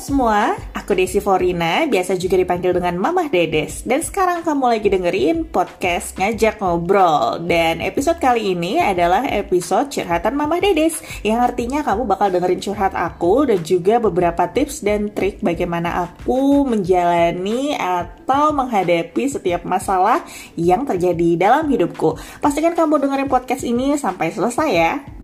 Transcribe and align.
semua, 0.00 0.56
aku 0.72 0.96
Desi 0.96 1.20
Forina, 1.20 1.84
biasa 1.84 2.16
juga 2.16 2.40
dipanggil 2.40 2.72
dengan 2.72 2.96
Mamah 2.96 3.28
Dedes. 3.28 3.84
Dan 3.84 4.00
sekarang 4.00 4.40
kamu 4.40 4.64
lagi 4.72 4.88
dengerin 4.88 5.44
podcast 5.44 6.16
Ngajak 6.16 6.64
Ngobrol. 6.64 7.44
Dan 7.44 7.84
episode 7.84 8.16
kali 8.16 8.56
ini 8.56 8.80
adalah 8.80 9.28
episode 9.28 9.92
curhatan 9.92 10.40
Mamah 10.40 10.64
Dedes, 10.64 11.04
yang 11.20 11.44
artinya 11.44 11.84
kamu 11.84 12.08
bakal 12.08 12.32
dengerin 12.32 12.64
curhat 12.64 12.96
aku 12.96 13.44
dan 13.44 13.60
juga 13.60 14.00
beberapa 14.00 14.48
tips 14.48 14.80
dan 14.80 15.12
trik 15.12 15.44
bagaimana 15.44 16.08
aku 16.08 16.64
menjalani 16.64 17.76
atau 17.76 18.56
menghadapi 18.56 19.28
setiap 19.28 19.68
masalah 19.68 20.24
yang 20.56 20.88
terjadi 20.88 21.36
dalam 21.36 21.68
hidupku. 21.68 22.16
Pastikan 22.40 22.72
kamu 22.72 23.04
dengerin 23.04 23.28
podcast 23.28 23.62
ini 23.68 24.00
sampai 24.00 24.32
selesai 24.32 24.70
ya. 24.72 25.19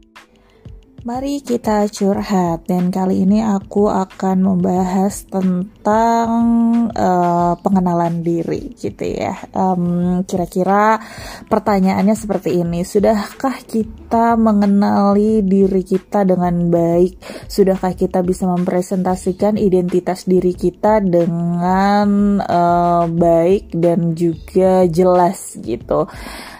Mari 1.06 1.38
kita 1.38 1.86
curhat 1.86 2.66
dan 2.66 2.90
kali 2.90 3.22
ini 3.22 3.38
aku 3.38 3.86
akan 3.86 4.42
membahas 4.42 5.22
tentang 5.30 6.34
uh, 6.90 7.54
pengenalan 7.62 8.26
diri 8.26 8.74
gitu 8.74 9.14
ya. 9.14 9.38
Um, 9.54 10.26
kira-kira 10.26 10.98
pertanyaannya 11.46 12.10
seperti 12.10 12.58
ini, 12.58 12.82
sudahkah 12.82 13.54
kita 13.70 14.34
mengenali 14.34 15.46
diri 15.46 15.86
kita 15.86 16.26
dengan 16.26 16.74
baik? 16.74 17.22
Sudahkah 17.46 17.94
kita 17.94 18.26
bisa 18.26 18.50
mempresentasikan 18.50 19.62
identitas 19.62 20.26
diri 20.26 20.58
kita 20.58 21.06
dengan 21.06 22.42
uh, 22.42 23.06
baik 23.06 23.78
dan 23.78 24.10
juga 24.18 24.82
jelas 24.90 25.54
gitu? 25.54 26.10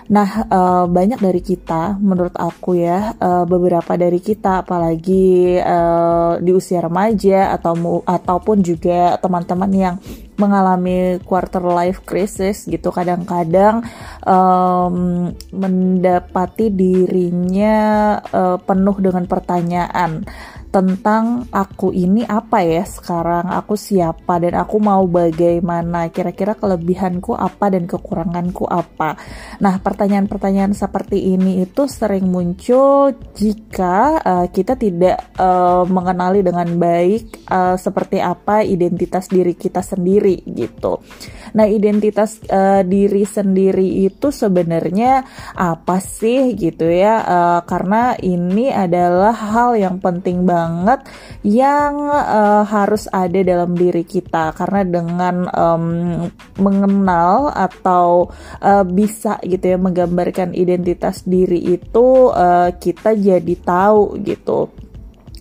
Nah, 0.06 0.46
uh, 0.46 0.84
banyak 0.86 1.18
dari 1.18 1.42
kita, 1.42 1.98
menurut 1.98 2.38
aku 2.38 2.78
ya, 2.78 3.18
uh, 3.18 3.42
beberapa 3.42 3.98
dari 3.98 4.22
kita, 4.22 4.62
apalagi 4.62 5.58
uh, 5.58 6.38
di 6.38 6.54
usia 6.54 6.78
remaja 6.78 7.50
atau 7.58 8.02
ataupun 8.06 8.62
juga 8.62 9.18
teman-teman 9.18 9.72
yang 9.74 9.96
mengalami 10.38 11.18
quarter 11.26 11.64
life 11.64 12.04
crisis 12.06 12.68
gitu, 12.70 12.94
kadang-kadang 12.94 13.82
um, 14.22 15.32
mendapati 15.50 16.70
dirinya 16.70 17.74
uh, 18.30 18.60
penuh 18.62 18.96
dengan 19.00 19.24
pertanyaan 19.26 20.22
tentang 20.76 21.48
aku 21.48 21.88
ini 21.88 22.20
apa 22.28 22.60
ya 22.60 22.84
sekarang, 22.84 23.48
aku 23.48 23.80
siapa 23.80 24.36
dan 24.36 24.60
aku 24.60 24.76
mau 24.76 25.08
bagaimana, 25.08 26.12
kira-kira 26.12 26.52
kelebihanku 26.52 27.32
apa 27.32 27.72
dan 27.72 27.88
kekuranganku 27.88 28.68
apa. 28.68 29.16
Nah, 29.64 29.80
pertanyaan-pertanyaan 29.80 30.76
seperti 30.76 31.32
ini 31.32 31.64
itu 31.64 31.88
sering 31.88 32.28
muncul 32.28 33.16
jika 33.32 34.20
uh, 34.20 34.46
kita 34.52 34.76
tidak 34.76 35.32
uh, 35.40 35.88
mengenali 35.88 36.44
dengan 36.44 36.68
baik 36.76 37.48
uh, 37.48 37.80
seperti 37.80 38.20
apa 38.20 38.60
identitas 38.60 39.32
diri 39.32 39.56
kita 39.56 39.80
sendiri 39.80 40.44
gitu. 40.44 41.00
Nah, 41.56 41.64
identitas 41.64 42.36
uh, 42.52 42.84
diri 42.84 43.24
sendiri 43.24 44.04
itu 44.04 44.28
sebenarnya 44.28 45.24
apa 45.56 46.04
sih 46.04 46.52
gitu 46.52 46.84
ya? 46.84 47.24
Uh, 47.24 47.60
karena 47.64 48.12
ini 48.20 48.68
adalah 48.68 49.32
hal 49.32 49.72
yang 49.80 49.96
penting 49.96 50.44
banget 50.44 51.00
yang 51.40 52.12
uh, 52.12 52.60
harus 52.68 53.08
ada 53.08 53.40
dalam 53.40 53.72
diri 53.72 54.04
kita 54.04 54.52
karena 54.52 54.84
dengan 54.84 55.36
um, 55.48 55.84
mengenal 56.60 57.48
atau 57.56 58.28
uh, 58.60 58.84
bisa 58.84 59.40
gitu 59.40 59.72
ya 59.72 59.78
menggambarkan 59.80 60.52
identitas 60.52 61.24
diri 61.24 61.72
itu 61.72 62.28
uh, 62.36 62.68
kita 62.76 63.16
jadi 63.16 63.54
tahu 63.64 64.20
gitu 64.20 64.68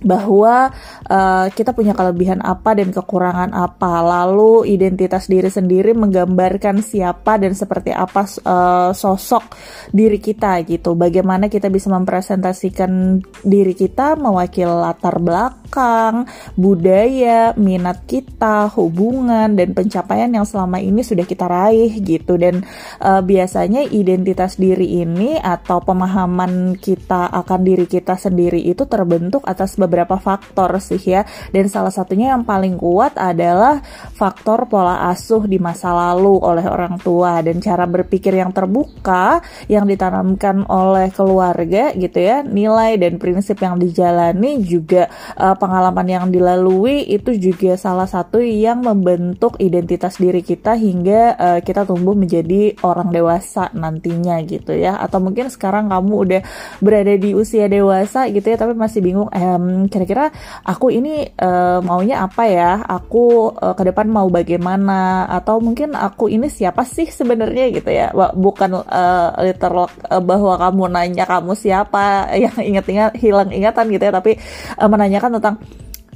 bahwa 0.03 0.73
uh, 1.07 1.47
kita 1.53 1.71
punya 1.71 1.95
kelebihan 1.95 2.43
apa 2.43 2.75
dan 2.75 2.91
kekurangan 2.91 3.55
apa. 3.55 4.03
Lalu 4.03 4.67
identitas 4.75 5.29
diri 5.31 5.47
sendiri 5.47 5.95
menggambarkan 5.95 6.83
siapa 6.83 7.39
dan 7.39 7.55
seperti 7.55 7.95
apa 7.95 8.27
uh, 8.43 8.91
sosok 8.91 9.55
diri 9.93 10.19
kita 10.19 10.59
gitu. 10.67 10.97
Bagaimana 10.97 11.47
kita 11.47 11.71
bisa 11.71 11.87
mempresentasikan 11.93 13.21
diri 13.45 13.77
kita 13.77 14.19
mewakili 14.19 14.67
latar 14.67 15.21
belakang, 15.21 16.27
budaya, 16.57 17.55
minat 17.55 18.03
kita, 18.09 18.67
hubungan 18.75 19.53
dan 19.55 19.71
pencapaian 19.71 20.31
yang 20.31 20.43
selama 20.43 20.81
ini 20.81 21.05
sudah 21.05 21.23
kita 21.23 21.45
raih 21.47 22.01
gitu. 22.03 22.35
Dan 22.35 22.65
uh, 22.99 23.21
biasanya 23.23 23.85
identitas 23.87 24.57
diri 24.59 25.05
ini 25.05 25.37
atau 25.39 25.79
pemahaman 25.83 26.75
kita 26.79 27.29
akan 27.31 27.59
diri 27.61 27.85
kita 27.85 28.17
sendiri 28.17 28.59
itu 28.59 28.83
terbentuk 28.89 29.45
atas 29.45 29.77
beberapa 29.85 30.17
faktor 30.19 30.81
sih 30.81 30.99
ya. 30.99 31.23
Dan 31.53 31.69
salah 31.69 31.93
satunya 31.93 32.33
yang 32.33 32.43
paling 32.43 32.75
kuat 32.75 33.15
adalah 33.15 33.79
faktor 34.17 34.65
pola 34.65 35.07
asuh 35.13 35.45
di 35.45 35.61
masa 35.61 35.93
lalu 35.93 36.41
oleh 36.41 36.65
orang 36.65 36.97
tua 36.99 37.39
dan 37.45 37.61
cara 37.61 37.85
berpikir 37.85 38.35
yang 38.35 38.51
terbuka 38.51 39.39
yang 39.69 39.85
ditanamkan 39.85 40.65
oleh 40.67 41.13
keluarga 41.13 41.93
gitu 41.95 42.19
ya. 42.19 42.41
Nilai 42.43 42.97
dan 42.99 43.21
prinsip 43.21 43.61
yang 43.61 43.79
dijalani 43.79 44.59
juga 44.65 45.07
uh, 45.37 45.55
pengalaman 45.55 46.07
yang 46.09 46.25
dilalui 46.33 47.05
itu 47.07 47.37
juga 47.37 47.77
salah 47.79 48.09
satu 48.09 48.41
yang 48.41 48.83
membentuk 48.83 49.55
identitas 49.61 50.17
diri 50.17 50.41
kita 50.41 50.75
hingga 50.75 51.21
uh, 51.37 51.59
kita 51.61 51.87
tumbuh 51.87 52.17
menjadi 52.17 52.75
orang 52.83 53.13
dewasa 53.13 53.69
nantinya 53.71 54.41
gitu 54.43 54.75
ya. 54.75 54.97
Atau 54.99 55.21
mungkin 55.21 55.47
sekarang 55.47 55.93
kamu 55.93 56.13
udah 56.13 56.41
berada 56.81 57.13
di 57.15 57.31
usia 57.35 57.69
dewasa 57.69 58.27
gitu 58.31 58.47
ya 58.47 58.57
tapi 58.57 58.73
masih 58.73 58.99
bingung 59.03 59.29
ehm, 59.75 59.91
kira-kira 59.91 60.31
aku 60.63 60.87
ini 60.95 61.27
uh, 61.35 61.83
maunya 61.83 62.23
apa 62.23 62.47
ya? 62.47 62.79
Aku 62.87 63.51
uh, 63.51 63.75
ke 63.75 63.83
depan 63.91 64.07
mau 64.07 64.31
bagaimana? 64.31 65.27
Atau 65.27 65.59
mungkin 65.59 65.93
aku 65.93 66.31
ini 66.31 66.47
siapa 66.47 66.87
sih 66.87 67.11
sebenarnya 67.11 67.75
gitu 67.75 67.91
ya? 67.91 68.15
Bukan 68.15 68.71
uh, 68.79 69.29
literal 69.43 69.91
uh, 70.07 70.23
bahwa 70.23 70.55
kamu 70.55 70.83
nanya 70.95 71.25
kamu 71.27 71.53
siapa 71.53 72.27
yang 72.43 72.55
ingat-ingat 72.55 73.19
hilang 73.19 73.51
ingatan 73.51 73.85
gitu 73.91 74.03
ya 74.07 74.13
tapi 74.13 74.37
uh, 74.79 74.87
menanyakan 74.87 75.37
tentang 75.39 75.55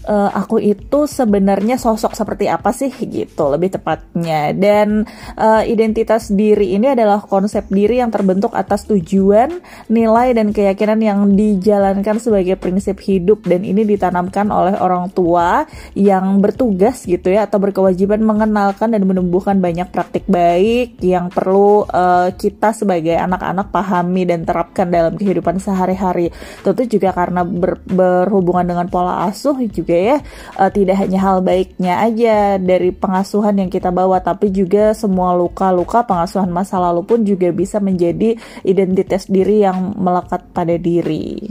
uh, 0.05 0.31
aku 0.31 0.61
itu 0.61 1.09
sebenarnya 1.09 1.75
sosok 1.75 2.15
seperti 2.15 2.47
apa 2.47 2.71
sih 2.71 2.91
gitu 2.91 3.49
lebih 3.51 3.79
tepatnya. 3.79 4.53
Dan 4.55 5.03
uh, 5.35 5.63
identitas 5.65 6.31
diri 6.31 6.77
ini 6.77 6.93
adalah 6.93 7.23
konsep 7.23 7.67
diri 7.67 7.99
yang 7.99 8.13
terbentuk 8.13 8.53
atas 8.55 8.85
tujuan 8.87 9.59
nilai 9.89 10.35
dan 10.35 10.53
keyakinan 10.53 10.99
yang 11.01 11.19
dijalankan 11.33 12.21
sebagai 12.21 12.55
prinsip 12.55 13.01
hidup. 13.03 13.43
Dan 13.43 13.65
ini 13.65 13.83
ditanamkan 13.83 14.47
oleh 14.53 14.77
orang 14.79 15.11
tua 15.11 15.65
yang 15.97 16.39
bertugas 16.39 17.03
gitu 17.03 17.31
ya 17.33 17.49
atau 17.49 17.57
berkewajiban 17.57 18.21
mengenalkan 18.21 18.93
dan 18.93 19.03
menumbuhkan 19.03 19.57
banyak 19.57 19.89
praktik 19.89 20.27
baik 20.29 21.01
yang 21.01 21.31
perlu 21.33 21.87
uh, 21.89 22.29
kita 22.35 22.75
sebagai 22.75 23.15
anak-anak 23.17 23.71
pahami 23.73 24.27
dan 24.27 24.43
terapkan 24.43 24.87
dalam 24.91 25.15
kehidupan 25.15 25.57
sehari-hari. 25.57 26.29
Tentu 26.61 26.85
juga 26.85 27.15
karena 27.15 27.41
ber, 27.47 27.81
berhubungan 27.87 28.65
dengan 28.67 28.87
pola 28.91 29.25
asuh 29.27 29.57
juga 29.69 29.88
juga 29.89 29.97
ya 29.97 30.17
uh, 30.61 30.69
tidak 30.69 31.01
hanya 31.01 31.17
hal 31.17 31.41
baiknya 31.41 31.97
aja 32.05 32.61
dari 32.61 32.93
pengasuhan 32.93 33.57
yang 33.57 33.73
kita 33.73 33.89
bawa 33.89 34.21
tapi 34.21 34.53
juga 34.53 34.93
semua 34.93 35.33
luka-luka 35.33 36.05
pengasuhan 36.05 36.53
masa 36.53 36.77
lalu 36.77 37.01
pun 37.01 37.25
juga 37.25 37.49
bisa 37.49 37.81
menjadi 37.81 38.37
identitas 38.61 39.25
diri 39.25 39.65
yang 39.65 39.97
melekat 39.97 40.45
pada 40.53 40.77
diri. 40.77 41.49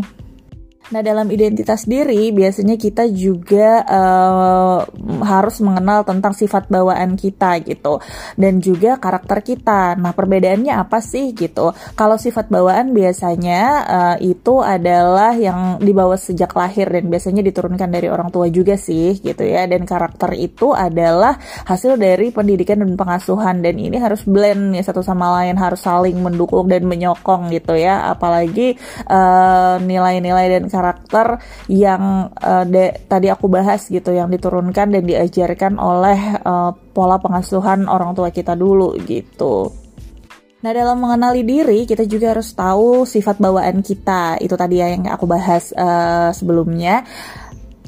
Nah, 0.89 1.05
dalam 1.05 1.29
identitas 1.29 1.85
diri 1.85 2.33
biasanya 2.33 2.81
kita 2.81 3.13
juga 3.13 3.85
uh, 3.85 4.81
harus 5.21 5.61
mengenal 5.61 6.01
tentang 6.09 6.33
sifat 6.33 6.73
bawaan 6.73 7.13
kita 7.13 7.61
gitu 7.61 8.01
dan 8.41 8.57
juga 8.65 8.97
karakter 8.97 9.45
kita. 9.45 10.01
Nah, 10.01 10.17
perbedaannya 10.17 10.73
apa 10.73 11.05
sih 11.05 11.37
gitu? 11.37 11.77
Kalau 11.93 12.17
sifat 12.17 12.49
bawaan 12.49 12.97
biasanya 12.97 13.61
uh, 13.85 14.17
itu 14.25 14.65
adalah 14.65 15.37
yang 15.37 15.77
dibawa 15.77 16.17
sejak 16.17 16.57
lahir 16.57 16.89
dan 16.89 17.13
biasanya 17.13 17.45
diturunkan 17.45 17.93
dari 17.93 18.09
orang 18.09 18.33
tua 18.33 18.49
juga 18.49 18.81
sih 18.81 19.21
gitu 19.21 19.45
ya. 19.45 19.69
Dan 19.69 19.85
karakter 19.85 20.33
itu 20.41 20.73
adalah 20.73 21.37
hasil 21.69 22.01
dari 22.01 22.33
pendidikan 22.33 22.81
dan 22.81 22.97
pengasuhan 22.97 23.61
dan 23.61 23.77
ini 23.77 24.01
harus 24.01 24.25
blend 24.25 24.73
ya 24.73 24.81
satu 24.81 25.05
sama 25.05 25.37
lain, 25.37 25.61
harus 25.61 25.85
saling 25.85 26.17
mendukung 26.17 26.65
dan 26.65 26.89
menyokong 26.89 27.53
gitu 27.53 27.77
ya. 27.77 28.09
Apalagi 28.09 28.81
uh, 29.05 29.77
nilai-nilai 29.85 30.49
dan 30.49 30.65
karakter 30.79 31.43
yang 31.67 32.31
uh, 32.39 32.63
de, 32.63 33.03
tadi 33.11 33.27
aku 33.27 33.51
bahas 33.51 33.91
gitu 33.91 34.15
yang 34.15 34.31
diturunkan 34.31 34.95
dan 34.95 35.03
diajarkan 35.03 35.75
oleh 35.83 36.39
uh, 36.47 36.71
pola 36.95 37.19
pengasuhan 37.19 37.91
orang 37.91 38.15
tua 38.15 38.31
kita 38.31 38.55
dulu 38.55 38.95
gitu. 39.03 39.75
Nah, 40.59 40.75
dalam 40.75 40.99
mengenali 40.99 41.47
diri, 41.47 41.87
kita 41.87 42.03
juga 42.03 42.35
harus 42.35 42.51
tahu 42.51 43.07
sifat 43.07 43.39
bawaan 43.39 43.79
kita. 43.79 44.43
Itu 44.43 44.59
tadi 44.59 44.83
ya 44.83 44.91
yang 44.91 45.07
aku 45.07 45.23
bahas 45.23 45.71
uh, 45.71 46.35
sebelumnya 46.35 47.07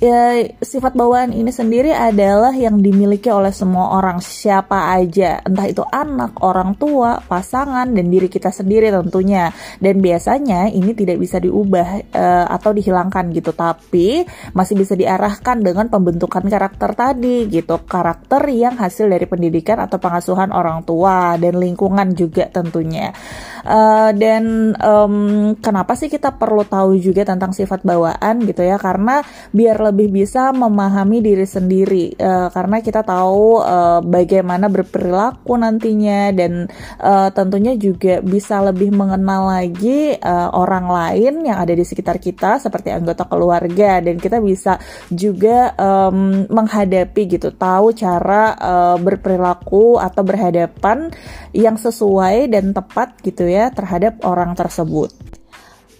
ya, 0.00 0.48
sifat 0.58 0.96
bawaan 0.96 1.36
ini 1.36 1.52
sendiri 1.52 1.92
adalah 1.92 2.50
yang 2.56 2.80
dimiliki 2.80 3.28
oleh 3.28 3.52
semua 3.52 4.00
orang 4.00 4.24
siapa 4.24 4.96
aja. 4.96 5.44
Entah 5.44 5.68
itu 5.68 5.84
anak 5.84 6.40
orang 6.40 6.74
tua 6.80 7.20
pasangan 7.20 7.84
dan 7.92 8.08
diri 8.08 8.32
kita 8.32 8.48
sendiri 8.48 8.88
tentunya. 8.88 9.52
Dan 9.76 10.00
biasanya 10.00 10.72
ini 10.72 10.96
tidak 10.96 11.20
bisa 11.20 11.36
diubah 11.36 12.16
uh, 12.16 12.46
atau 12.48 12.72
dihilangkan 12.72 13.28
gitu. 13.36 13.52
Tapi 13.52 14.24
masih 14.56 14.74
bisa 14.80 14.96
diarahkan 14.96 15.60
dengan 15.60 15.92
pembentukan 15.92 16.48
karakter 16.48 16.96
tadi 16.96 17.46
gitu. 17.52 17.84
Karakter 17.84 18.48
yang 18.48 18.80
hasil 18.80 19.06
dari 19.06 19.28
pendidikan 19.28 19.84
atau 19.84 20.00
pengasuhan 20.00 20.50
orang 20.50 20.82
tua 20.88 21.36
dan 21.36 21.60
lingkungan 21.60 22.16
juga 22.16 22.48
tentunya. 22.48 23.12
Uh, 23.60 24.16
dan 24.16 24.72
um, 24.80 25.52
kenapa 25.60 25.92
sih 25.92 26.08
kita 26.08 26.32
perlu 26.40 26.64
tahu 26.64 26.96
juga 26.96 27.28
tentang 27.28 27.52
sifat 27.52 27.84
bawaan 27.84 28.40
gitu 28.48 28.64
ya? 28.64 28.80
Karena 28.80 29.20
biar 29.52 29.89
lebih 29.90 30.22
bisa 30.22 30.54
memahami 30.54 31.18
diri 31.20 31.44
sendiri 31.44 32.14
uh, 32.16 32.48
karena 32.54 32.78
kita 32.80 33.02
tahu 33.02 33.60
uh, 33.60 34.00
bagaimana 34.00 34.70
berperilaku 34.70 35.58
nantinya 35.58 36.30
dan 36.30 36.70
uh, 37.02 37.28
tentunya 37.34 37.74
juga 37.74 38.22
bisa 38.22 38.62
lebih 38.62 38.94
mengenal 38.94 39.50
lagi 39.50 40.14
uh, 40.16 40.54
orang 40.54 40.86
lain 40.86 41.34
yang 41.44 41.58
ada 41.58 41.74
di 41.74 41.82
sekitar 41.82 42.22
kita 42.22 42.62
seperti 42.62 42.94
anggota 42.94 43.26
keluarga 43.26 43.98
dan 43.98 44.16
kita 44.16 44.38
bisa 44.38 44.78
juga 45.10 45.74
um, 45.76 46.46
menghadapi 46.46 47.36
gitu 47.36 47.50
tahu 47.50 47.92
cara 47.92 48.54
uh, 48.56 48.96
berperilaku 48.96 49.98
atau 49.98 50.22
berhadapan 50.22 51.10
yang 51.50 51.74
sesuai 51.74 52.50
dan 52.50 52.70
tepat 52.70 53.18
gitu 53.26 53.46
ya 53.50 53.74
terhadap 53.74 54.22
orang 54.22 54.54
tersebut. 54.54 55.29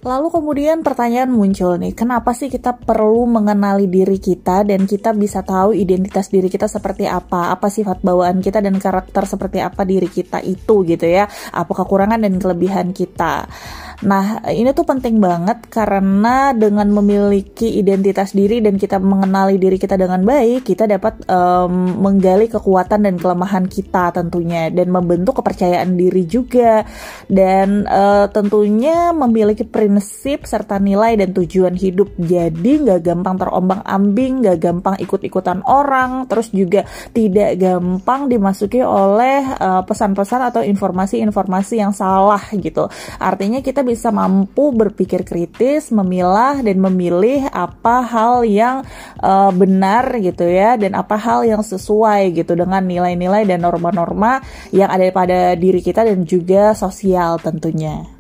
Lalu 0.01 0.33
kemudian 0.33 0.81
pertanyaan 0.81 1.29
muncul 1.29 1.77
nih, 1.77 1.93
kenapa 1.93 2.33
sih 2.33 2.49
kita 2.49 2.73
perlu 2.73 3.29
mengenali 3.29 3.85
diri 3.85 4.17
kita 4.17 4.65
dan 4.65 4.89
kita 4.89 5.13
bisa 5.13 5.45
tahu 5.45 5.77
identitas 5.77 6.33
diri 6.33 6.49
kita 6.49 6.65
seperti 6.73 7.05
apa, 7.05 7.53
apa 7.53 7.69
sifat 7.69 8.01
bawaan 8.01 8.41
kita 8.41 8.65
dan 8.65 8.81
karakter 8.81 9.29
seperti 9.29 9.61
apa 9.61 9.85
diri 9.85 10.09
kita 10.09 10.41
itu 10.41 10.89
gitu 10.89 11.05
ya, 11.05 11.29
apa 11.53 11.73
kekurangan 11.77 12.17
dan 12.17 12.33
kelebihan 12.41 12.97
kita. 12.97 13.45
Nah, 14.01 14.41
ini 14.49 14.73
tuh 14.73 14.89
penting 14.89 15.21
banget 15.21 15.69
karena 15.69 16.57
dengan 16.57 16.89
memiliki 16.89 17.69
identitas 17.77 18.33
diri 18.33 18.65
dan 18.65 18.81
kita 18.81 18.97
mengenali 18.97 19.61
diri 19.61 19.77
kita 19.77 20.01
dengan 20.01 20.25
baik, 20.25 20.65
kita 20.65 20.89
dapat 20.89 21.21
um, 21.29 22.01
menggali 22.01 22.49
kekuatan 22.49 23.05
dan 23.05 23.21
kelemahan 23.21 23.69
kita 23.69 24.09
tentunya 24.17 24.73
dan 24.73 24.89
membentuk 24.89 25.45
kepercayaan 25.45 26.01
diri 26.01 26.25
juga 26.25 26.81
dan 27.29 27.85
uh, 27.85 28.25
tentunya 28.33 29.13
memiliki 29.13 29.69
prinsip 29.69 30.49
serta 30.49 30.81
nilai 30.81 31.21
dan 31.21 31.37
tujuan 31.37 31.77
hidup. 31.77 32.17
Jadi 32.17 32.89
nggak 32.89 33.05
gampang 33.05 33.37
terombang-ambing, 33.37 34.49
nggak 34.49 34.59
gampang 34.65 34.97
ikut-ikutan 34.97 35.61
orang, 35.69 36.25
terus 36.25 36.49
juga 36.57 36.89
tidak 37.13 37.61
gampang 37.61 38.33
dimasuki 38.33 38.81
oleh 38.81 39.45
uh, 39.61 39.85
pesan-pesan 39.85 40.41
atau 40.49 40.65
informasi-informasi 40.65 41.85
yang 41.85 41.93
salah 41.93 42.41
gitu. 42.57 42.89
Artinya 43.21 43.61
kita 43.61 43.90
bisa 43.91 44.15
mampu 44.15 44.71
berpikir 44.71 45.27
kritis, 45.27 45.91
memilah 45.91 46.63
dan 46.63 46.79
memilih 46.79 47.51
apa 47.51 48.07
hal 48.07 48.47
yang 48.47 48.87
uh, 49.19 49.51
benar 49.51 50.15
gitu 50.23 50.47
ya 50.47 50.79
dan 50.79 50.95
apa 50.95 51.19
hal 51.19 51.43
yang 51.43 51.67
sesuai 51.67 52.31
gitu 52.39 52.55
dengan 52.55 52.87
nilai-nilai 52.87 53.43
dan 53.43 53.67
norma-norma 53.67 54.39
yang 54.71 54.87
ada 54.87 55.03
pada 55.11 55.59
diri 55.59 55.83
kita 55.83 56.07
dan 56.07 56.23
juga 56.23 56.71
sosial 56.79 57.43
tentunya. 57.43 58.20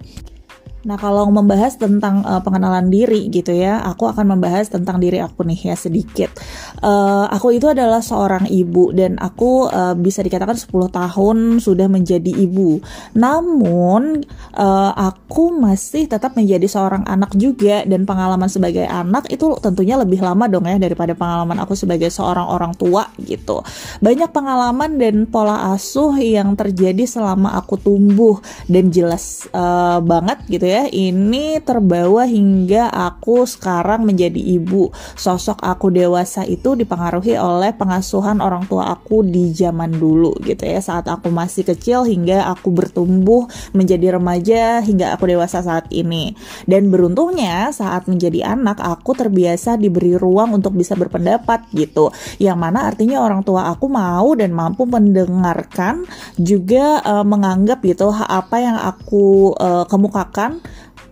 Nah, 0.80 0.96
kalau 0.96 1.28
membahas 1.28 1.76
tentang 1.76 2.24
uh, 2.24 2.40
pengenalan 2.40 2.88
diri 2.88 3.28
gitu 3.28 3.52
ya, 3.52 3.84
aku 3.84 4.08
akan 4.08 4.36
membahas 4.36 4.72
tentang 4.72 4.96
diri 4.96 5.20
aku 5.20 5.44
nih 5.44 5.72
ya 5.72 5.76
sedikit. 5.76 6.32
Uh, 6.80 7.28
aku 7.28 7.52
itu 7.52 7.68
adalah 7.68 8.00
seorang 8.00 8.48
ibu 8.48 8.88
dan 8.96 9.20
aku 9.20 9.68
uh, 9.68 9.92
bisa 9.92 10.24
dikatakan 10.24 10.56
10 10.56 10.72
tahun 10.88 11.36
sudah 11.60 11.84
menjadi 11.84 12.32
ibu. 12.32 12.80
Namun, 13.12 14.24
uh, 14.56 14.92
aku 14.96 15.52
masih 15.52 16.08
tetap 16.08 16.32
menjadi 16.32 16.64
seorang 16.64 17.04
anak 17.04 17.36
juga 17.36 17.84
dan 17.84 18.08
pengalaman 18.08 18.48
sebagai 18.48 18.88
anak 18.88 19.28
itu 19.28 19.52
tentunya 19.60 20.00
lebih 20.00 20.24
lama 20.24 20.48
dong 20.48 20.64
ya 20.64 20.80
daripada 20.80 21.12
pengalaman 21.12 21.60
aku 21.60 21.76
sebagai 21.76 22.08
seorang 22.08 22.48
orang 22.48 22.72
tua 22.72 23.04
gitu. 23.20 23.60
Banyak 24.00 24.32
pengalaman 24.32 24.96
dan 24.96 25.28
pola 25.28 25.76
asuh 25.76 26.16
yang 26.16 26.56
terjadi 26.56 27.04
selama 27.04 27.52
aku 27.60 27.76
tumbuh 27.76 28.40
dan 28.64 28.88
jelas 28.88 29.44
uh, 29.52 30.00
banget 30.00 30.40
gitu 30.48 30.69
ya 30.69 30.69
ini 30.94 31.58
terbawa 31.58 32.22
hingga 32.28 32.86
aku 32.86 33.42
sekarang 33.48 34.06
menjadi 34.06 34.38
ibu. 34.38 34.94
Sosok 35.18 35.58
aku 35.58 35.90
dewasa 35.90 36.46
itu 36.46 36.78
dipengaruhi 36.78 37.34
oleh 37.34 37.74
pengasuhan 37.74 38.38
orang 38.38 38.68
tua 38.70 38.94
aku 38.94 39.26
di 39.26 39.50
zaman 39.50 39.90
dulu 39.98 40.38
gitu 40.46 40.62
ya. 40.62 40.78
Saat 40.78 41.10
aku 41.10 41.32
masih 41.34 41.66
kecil 41.66 42.06
hingga 42.06 42.46
aku 42.46 42.70
bertumbuh 42.70 43.50
menjadi 43.74 44.20
remaja 44.20 44.78
hingga 44.84 45.18
aku 45.18 45.26
dewasa 45.26 45.64
saat 45.66 45.90
ini. 45.90 46.38
Dan 46.64 46.94
beruntungnya 46.94 47.74
saat 47.74 48.06
menjadi 48.06 48.54
anak 48.54 48.78
aku 48.78 49.18
terbiasa 49.18 49.74
diberi 49.74 50.14
ruang 50.14 50.54
untuk 50.54 50.78
bisa 50.78 50.94
berpendapat 50.94 51.66
gitu. 51.74 52.14
Yang 52.38 52.58
mana 52.60 52.86
artinya 52.86 53.24
orang 53.24 53.42
tua 53.42 53.72
aku 53.72 53.90
mau 53.90 54.32
dan 54.38 54.54
mampu 54.54 54.86
mendengarkan 54.86 56.06
juga 56.38 57.02
uh, 57.02 57.26
menganggap 57.26 57.82
gitu 57.82 58.12
apa 58.12 58.56
yang 58.60 58.76
aku 58.78 59.56
uh, 59.56 59.84
kemukakan 59.88 60.59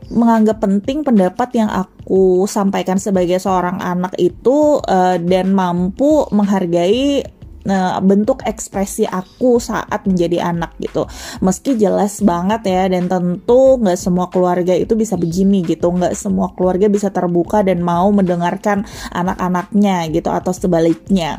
menganggap 0.09 0.65
penting 0.65 1.05
pendapat 1.05 1.53
yang 1.57 1.69
aku 1.69 2.49
sampaikan 2.49 2.97
sebagai 2.97 3.37
seorang 3.37 3.81
anak 3.81 4.17
itu 4.17 4.81
uh, 4.81 5.17
dan 5.21 5.53
mampu 5.53 6.25
menghargai 6.33 7.25
uh, 7.69 8.01
bentuk 8.01 8.41
ekspresi 8.43 9.05
aku 9.05 9.61
saat 9.61 10.09
menjadi 10.09 10.49
anak 10.49 10.75
gitu. 10.81 11.05
Meski 11.45 11.77
jelas 11.77 12.25
banget 12.25 12.65
ya 12.67 12.89
dan 12.89 13.07
tentu 13.07 13.77
nggak 13.77 14.01
semua 14.01 14.33
keluarga 14.33 14.73
itu 14.73 14.97
bisa 14.97 15.21
begini 15.21 15.61
gitu. 15.63 15.93
Nggak 15.93 16.17
semua 16.17 16.57
keluarga 16.57 16.89
bisa 16.89 17.13
terbuka 17.13 17.61
dan 17.61 17.85
mau 17.85 18.09
mendengarkan 18.09 18.89
anak-anaknya 19.13 20.09
gitu 20.09 20.33
atau 20.33 20.53
sebaliknya 20.57 21.37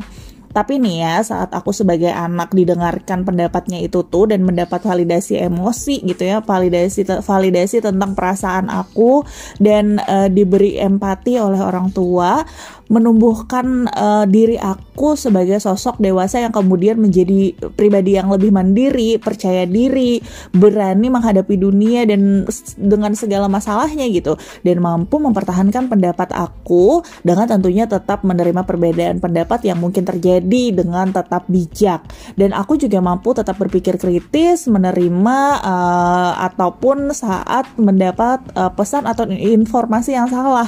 tapi 0.50 0.82
nih 0.82 1.06
ya, 1.06 1.14
saat 1.22 1.54
aku 1.54 1.70
sebagai 1.70 2.10
anak 2.10 2.50
didengarkan 2.50 3.22
pendapatnya 3.22 3.78
itu 3.78 4.02
tuh 4.02 4.26
dan 4.26 4.42
mendapat 4.42 4.82
validasi 4.82 5.38
emosi 5.38 6.02
gitu 6.02 6.26
ya, 6.26 6.42
validasi 6.42 7.06
validasi 7.22 7.78
tentang 7.78 8.18
perasaan 8.18 8.66
aku 8.66 9.22
dan 9.62 10.02
uh, 10.02 10.26
diberi 10.26 10.74
empati 10.74 11.38
oleh 11.38 11.62
orang 11.62 11.94
tua, 11.94 12.42
menumbuhkan 12.90 13.86
uh, 13.86 14.26
diri 14.26 14.58
aku 14.58 15.14
sebagai 15.14 15.62
sosok 15.62 16.02
dewasa 16.02 16.42
yang 16.42 16.50
kemudian 16.50 16.98
menjadi 16.98 17.54
pribadi 17.78 18.18
yang 18.18 18.26
lebih 18.28 18.50
mandiri, 18.50 19.16
percaya 19.22 19.62
diri, 19.64 20.18
berani 20.50 21.06
menghadapi 21.06 21.54
dunia 21.54 22.02
dan 22.02 22.44
dengan 22.74 23.14
segala 23.14 23.46
masalahnya 23.46 24.10
gitu. 24.10 24.34
Dan 24.66 24.82
mampu 24.82 25.22
mempertahankan 25.22 25.86
pendapat 25.86 26.34
aku 26.34 27.06
dengan 27.22 27.46
tentunya 27.46 27.86
tetap 27.86 28.26
menerima 28.26 28.66
perbedaan 28.66 29.22
pendapat 29.22 29.62
yang 29.62 29.78
mungkin 29.78 30.02
terjadi 30.02 30.74
dengan 30.74 31.14
tetap 31.14 31.46
bijak. 31.46 32.02
Dan 32.34 32.50
aku 32.50 32.74
juga 32.74 32.98
mampu 32.98 33.30
tetap 33.38 33.54
berpikir 33.54 34.02
kritis, 34.02 34.66
menerima 34.66 35.38
uh, 35.62 36.32
ataupun 36.50 37.14
saat 37.14 37.70
mendapat 37.78 38.42
uh, 38.58 38.74
pesan 38.74 39.06
atau 39.06 39.30
informasi 39.30 40.18
yang 40.18 40.26
salah 40.26 40.66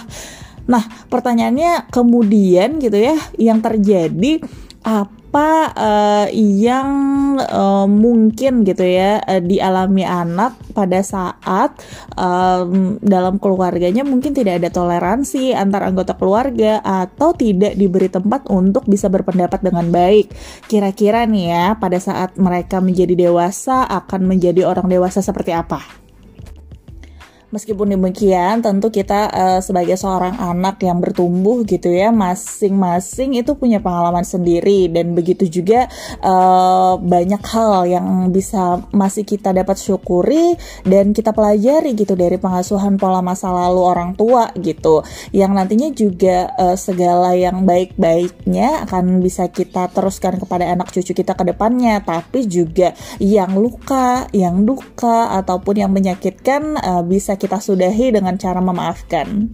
Nah, 0.66 0.82
pertanyaannya 1.10 1.90
kemudian 1.90 2.78
gitu 2.78 2.98
ya, 2.98 3.16
yang 3.38 3.58
terjadi 3.62 4.42
apa 4.82 5.70
uh, 5.78 6.26
yang 6.34 6.90
uh, 7.38 7.86
mungkin 7.86 8.66
gitu 8.66 8.82
ya 8.82 9.22
uh, 9.22 9.38
dialami 9.38 10.02
anak 10.02 10.58
pada 10.74 10.98
saat 11.06 11.78
um, 12.18 12.98
dalam 12.98 13.38
keluarganya 13.38 14.02
mungkin 14.02 14.34
tidak 14.34 14.58
ada 14.58 14.74
toleransi 14.74 15.54
antar 15.54 15.86
anggota 15.86 16.18
keluarga 16.18 16.82
atau 16.82 17.30
tidak 17.30 17.78
diberi 17.78 18.10
tempat 18.10 18.50
untuk 18.50 18.82
bisa 18.90 19.06
berpendapat 19.06 19.62
dengan 19.62 19.86
baik. 19.94 20.34
Kira-kira 20.66 21.30
nih 21.30 21.46
ya 21.54 21.66
pada 21.78 22.02
saat 22.02 22.34
mereka 22.34 22.82
menjadi 22.82 23.30
dewasa 23.30 23.86
akan 23.86 24.26
menjadi 24.26 24.66
orang 24.66 24.90
dewasa 24.90 25.22
seperti 25.22 25.54
apa? 25.54 26.01
Meskipun 27.52 27.92
demikian, 27.92 28.64
tentu 28.64 28.88
kita 28.88 29.28
uh, 29.28 29.60
sebagai 29.60 30.00
seorang 30.00 30.40
anak 30.40 30.80
yang 30.80 31.04
bertumbuh 31.04 31.60
gitu 31.68 31.92
ya, 31.92 32.08
masing-masing 32.08 33.36
itu 33.36 33.52
punya 33.52 33.76
pengalaman 33.76 34.24
sendiri. 34.24 34.88
Dan 34.88 35.12
begitu 35.12 35.44
juga 35.44 35.84
uh, 36.24 36.96
banyak 36.96 37.44
hal 37.44 37.84
yang 37.84 38.32
bisa 38.32 38.80
masih 38.88 39.28
kita 39.28 39.52
dapat 39.52 39.76
syukuri 39.76 40.56
dan 40.88 41.12
kita 41.12 41.36
pelajari 41.36 41.92
gitu 41.92 42.16
dari 42.16 42.40
pengasuhan 42.40 42.96
pola 42.96 43.20
masa 43.20 43.52
lalu 43.52 43.84
orang 43.84 44.16
tua 44.16 44.48
gitu, 44.56 45.04
yang 45.36 45.52
nantinya 45.52 45.92
juga 45.92 46.48
uh, 46.56 46.76
segala 46.80 47.36
yang 47.36 47.68
baik-baiknya 47.68 48.88
akan 48.88 49.20
bisa 49.20 49.52
kita 49.52 49.92
teruskan 49.92 50.40
kepada 50.40 50.72
anak 50.72 50.88
cucu 50.88 51.12
kita 51.12 51.36
ke 51.36 51.44
depannya, 51.52 52.00
tapi 52.00 52.48
juga 52.48 52.96
yang 53.20 53.60
luka, 53.60 54.24
yang 54.32 54.64
duka 54.64 55.36
ataupun 55.36 55.84
yang 55.84 55.92
menyakitkan 55.92 56.80
uh, 56.80 57.04
bisa 57.04 57.36
kita 57.42 57.58
sudahi 57.58 58.14
dengan 58.14 58.38
cara 58.38 58.62
memaafkan. 58.62 59.50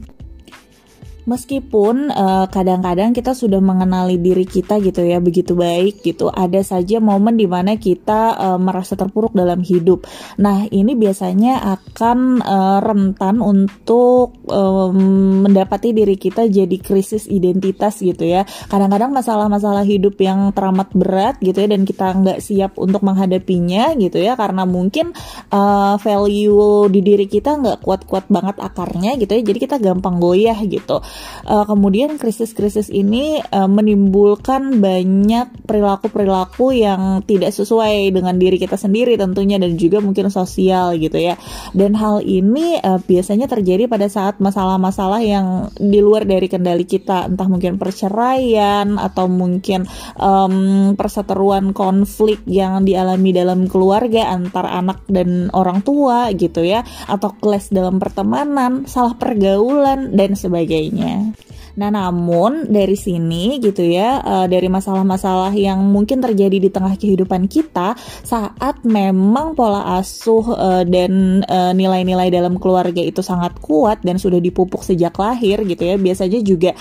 Meskipun 1.28 2.08
eh, 2.08 2.46
kadang-kadang 2.48 3.12
kita 3.12 3.36
sudah 3.36 3.60
mengenali 3.60 4.16
diri 4.16 4.48
kita 4.48 4.80
gitu 4.80 5.04
ya 5.04 5.20
begitu 5.20 5.52
baik 5.52 6.00
gitu 6.00 6.32
ada 6.32 6.64
saja 6.64 6.98
momen 6.98 7.34
di 7.34 7.44
mana 7.44 7.76
kita 7.76 8.38
uh, 8.38 8.60
merasa 8.60 8.94
terpuruk 8.94 9.34
dalam 9.34 9.60
hidup. 9.60 10.06
Nah 10.38 10.64
ini 10.70 10.94
biasanya 10.94 11.60
akan 11.78 12.40
uh, 12.40 12.78
rentan 12.80 13.42
untuk 13.42 14.38
um, 14.46 14.96
mendapati 15.44 15.90
diri 15.92 16.14
kita 16.14 16.46
jadi 16.46 16.76
krisis 16.78 17.26
identitas 17.26 17.98
gitu 17.98 18.24
ya. 18.24 18.46
Kadang-kadang 18.70 19.10
masalah-masalah 19.10 19.82
hidup 19.82 20.16
yang 20.22 20.54
teramat 20.54 20.94
berat 20.94 21.36
gitu 21.42 21.64
ya 21.64 21.68
dan 21.68 21.82
kita 21.82 22.06
nggak 22.14 22.38
siap 22.40 22.78
untuk 22.78 23.02
menghadapinya 23.02 23.92
gitu 23.98 24.22
ya 24.22 24.38
karena 24.38 24.62
mungkin 24.64 25.12
uh, 25.50 25.98
value 25.98 26.86
di 26.88 27.00
diri 27.02 27.26
kita 27.26 27.58
nggak 27.58 27.78
kuat-kuat 27.82 28.30
banget 28.30 28.56
akarnya 28.62 29.18
gitu 29.18 29.34
ya 29.34 29.42
jadi 29.42 29.58
kita 29.58 29.76
gampang 29.82 30.22
goyah 30.22 30.56
gitu 30.64 31.02
uh, 31.48 31.64
kemudian 31.64 32.20
krisis-krisis 32.20 32.92
ini 32.92 33.40
uh, 33.40 33.70
menimbulkan 33.70 34.82
banyak 34.82 35.64
perilaku-perilaku 35.64 36.76
yang 36.76 37.22
tidak 37.24 37.54
sesuai 37.54 38.12
dengan 38.12 38.36
diri 38.36 38.60
kita 38.60 38.76
sendiri 38.76 39.16
tentunya 39.16 39.56
dan 39.56 39.76
juga 39.78 40.02
mungkin 40.02 40.28
sosial 40.28 40.96
gitu 41.00 41.16
ya. 41.16 41.40
Dan 41.72 41.94
hal 41.96 42.20
ini 42.24 42.80
uh, 42.80 43.00
biasanya 43.00 43.48
terjadi 43.48 43.88
pada 43.88 44.10
saat 44.10 44.42
masalah-masalah 44.42 45.20
yang 45.24 45.46
di 45.76 46.00
luar 46.02 46.28
dari 46.28 46.48
kendali 46.50 46.84
kita. 46.84 47.28
Entah 47.30 47.48
mungkin 47.48 47.80
perceraian 47.80 48.98
atau 48.98 49.30
mungkin 49.30 49.86
um, 50.18 50.92
perseteruan 50.98 51.72
konflik 51.72 52.42
yang 52.48 52.82
dialami 52.82 53.30
dalam 53.32 53.70
keluarga 53.70 54.32
antar 54.32 54.66
anak 54.68 55.04
dan 55.08 55.52
orang 55.54 55.80
tua 55.80 56.32
gitu 56.34 56.64
ya. 56.64 56.82
Atau 57.06 57.36
kelas 57.38 57.70
dalam 57.70 58.02
pertemanan 58.02 58.88
salah 58.88 59.14
pergaulan 59.14 60.16
dan 60.16 60.34
sebagainya 60.34 60.97
Yeah. 60.98 61.30
Nah, 61.78 61.94
namun 61.94 62.66
dari 62.66 62.98
sini 62.98 63.62
gitu 63.62 63.86
ya, 63.86 64.18
uh, 64.18 64.46
dari 64.50 64.66
masalah-masalah 64.66 65.54
yang 65.54 65.78
mungkin 65.86 66.18
terjadi 66.18 66.58
di 66.58 66.70
tengah 66.74 66.98
kehidupan 66.98 67.46
kita 67.46 67.94
saat 68.26 68.82
memang 68.82 69.54
pola 69.54 70.02
asuh 70.02 70.42
uh, 70.58 70.82
dan 70.82 71.40
nilai 71.46 71.98
nilai-nilai 71.98 72.28
dalam 72.28 72.54
keluarga 72.60 73.00
itu 73.00 73.22
sangat 73.24 73.56
kuat 73.62 74.04
dan 74.04 74.20
sudah 74.20 74.38
dipupuk 74.38 74.84
sejak 74.84 75.14
lahir 75.16 75.62
gitu 75.64 75.82
ya. 75.86 75.96
Biasanya 75.96 76.40
juga 76.44 76.76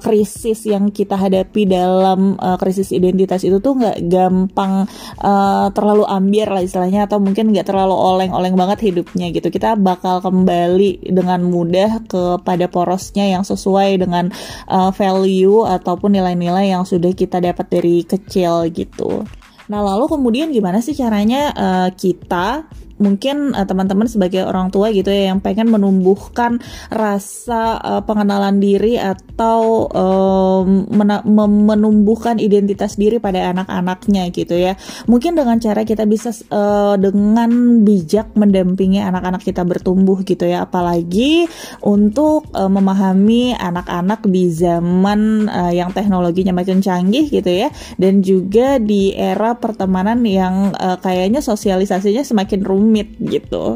krisis 0.00 0.64
yang 0.68 0.88
kita 0.94 1.18
hadapi 1.18 1.66
dalam 1.66 2.38
krisis 2.56 2.94
identitas 2.94 3.42
itu 3.42 3.58
tuh 3.58 3.76
nggak 3.76 3.98
gampang 4.06 4.86
terlalu 5.74 6.04
ambiar 6.06 6.56
lah 6.56 6.62
istilahnya 6.62 7.10
atau 7.10 7.18
mungkin 7.18 7.50
nggak 7.50 7.66
terlalu 7.66 7.94
oleng-oleng 7.94 8.54
banget 8.54 8.92
hidupnya 8.92 9.34
gitu. 9.34 9.50
Kita 9.50 9.74
bakal 9.74 10.22
kembali 10.22 11.10
dengan 11.10 11.42
mudah 11.46 12.06
kepada 12.06 12.70
porosnya 12.70 13.26
yang 13.26 13.42
sesuai 13.42 14.00
dengan 14.00 14.25
uh, 14.70 14.90
value 14.94 15.64
ataupun 15.66 16.14
nilai-nilai 16.16 16.72
yang 16.72 16.86
sudah 16.86 17.12
kita 17.12 17.42
dapat 17.42 17.66
dari 17.68 18.02
kecil 18.06 18.68
gitu. 18.70 19.24
Nah, 19.66 19.80
lalu 19.82 20.06
kemudian 20.06 20.54
gimana 20.54 20.78
sih 20.78 20.94
caranya 20.94 21.50
uh, 21.54 21.88
kita 21.90 22.70
mungkin 22.96 23.52
uh, 23.52 23.68
teman-teman 23.68 24.08
sebagai 24.08 24.44
orang 24.44 24.72
tua 24.72 24.90
gitu 24.90 25.12
ya 25.12 25.32
yang 25.32 25.40
pengen 25.44 25.68
menumbuhkan 25.68 26.58
rasa 26.88 27.78
uh, 27.80 28.02
pengenalan 28.02 28.58
diri 28.58 28.96
atau 28.96 29.86
um, 29.92 30.88
menumbuhkan 31.66 32.40
identitas 32.40 32.96
diri 32.96 33.20
pada 33.20 33.52
anak-anaknya 33.52 34.32
gitu 34.32 34.56
ya. 34.56 34.74
Mungkin 35.06 35.36
dengan 35.36 35.60
cara 35.60 35.84
kita 35.84 36.08
bisa 36.08 36.32
uh, 36.50 36.96
dengan 36.96 37.82
bijak 37.84 38.32
mendampingi 38.32 39.04
anak-anak 39.04 39.44
kita 39.44 39.62
bertumbuh 39.62 40.24
gitu 40.24 40.48
ya. 40.48 40.64
Apalagi 40.64 41.46
untuk 41.84 42.48
uh, 42.56 42.70
memahami 42.70 43.52
anak-anak 43.54 44.24
di 44.26 44.48
zaman 44.50 45.46
uh, 45.46 45.72
yang 45.72 45.92
teknologinya 45.92 46.56
makin 46.56 46.80
canggih 46.80 47.28
gitu 47.28 47.50
ya 47.50 47.68
dan 48.00 48.24
juga 48.24 48.80
di 48.80 49.12
era 49.12 49.56
pertemanan 49.58 50.22
yang 50.24 50.72
uh, 50.76 50.96
kayaknya 51.00 51.44
sosialisasinya 51.44 52.24
semakin 52.24 52.60
rumit 52.62 52.85
rumit 52.86 53.10
gitu 53.18 53.74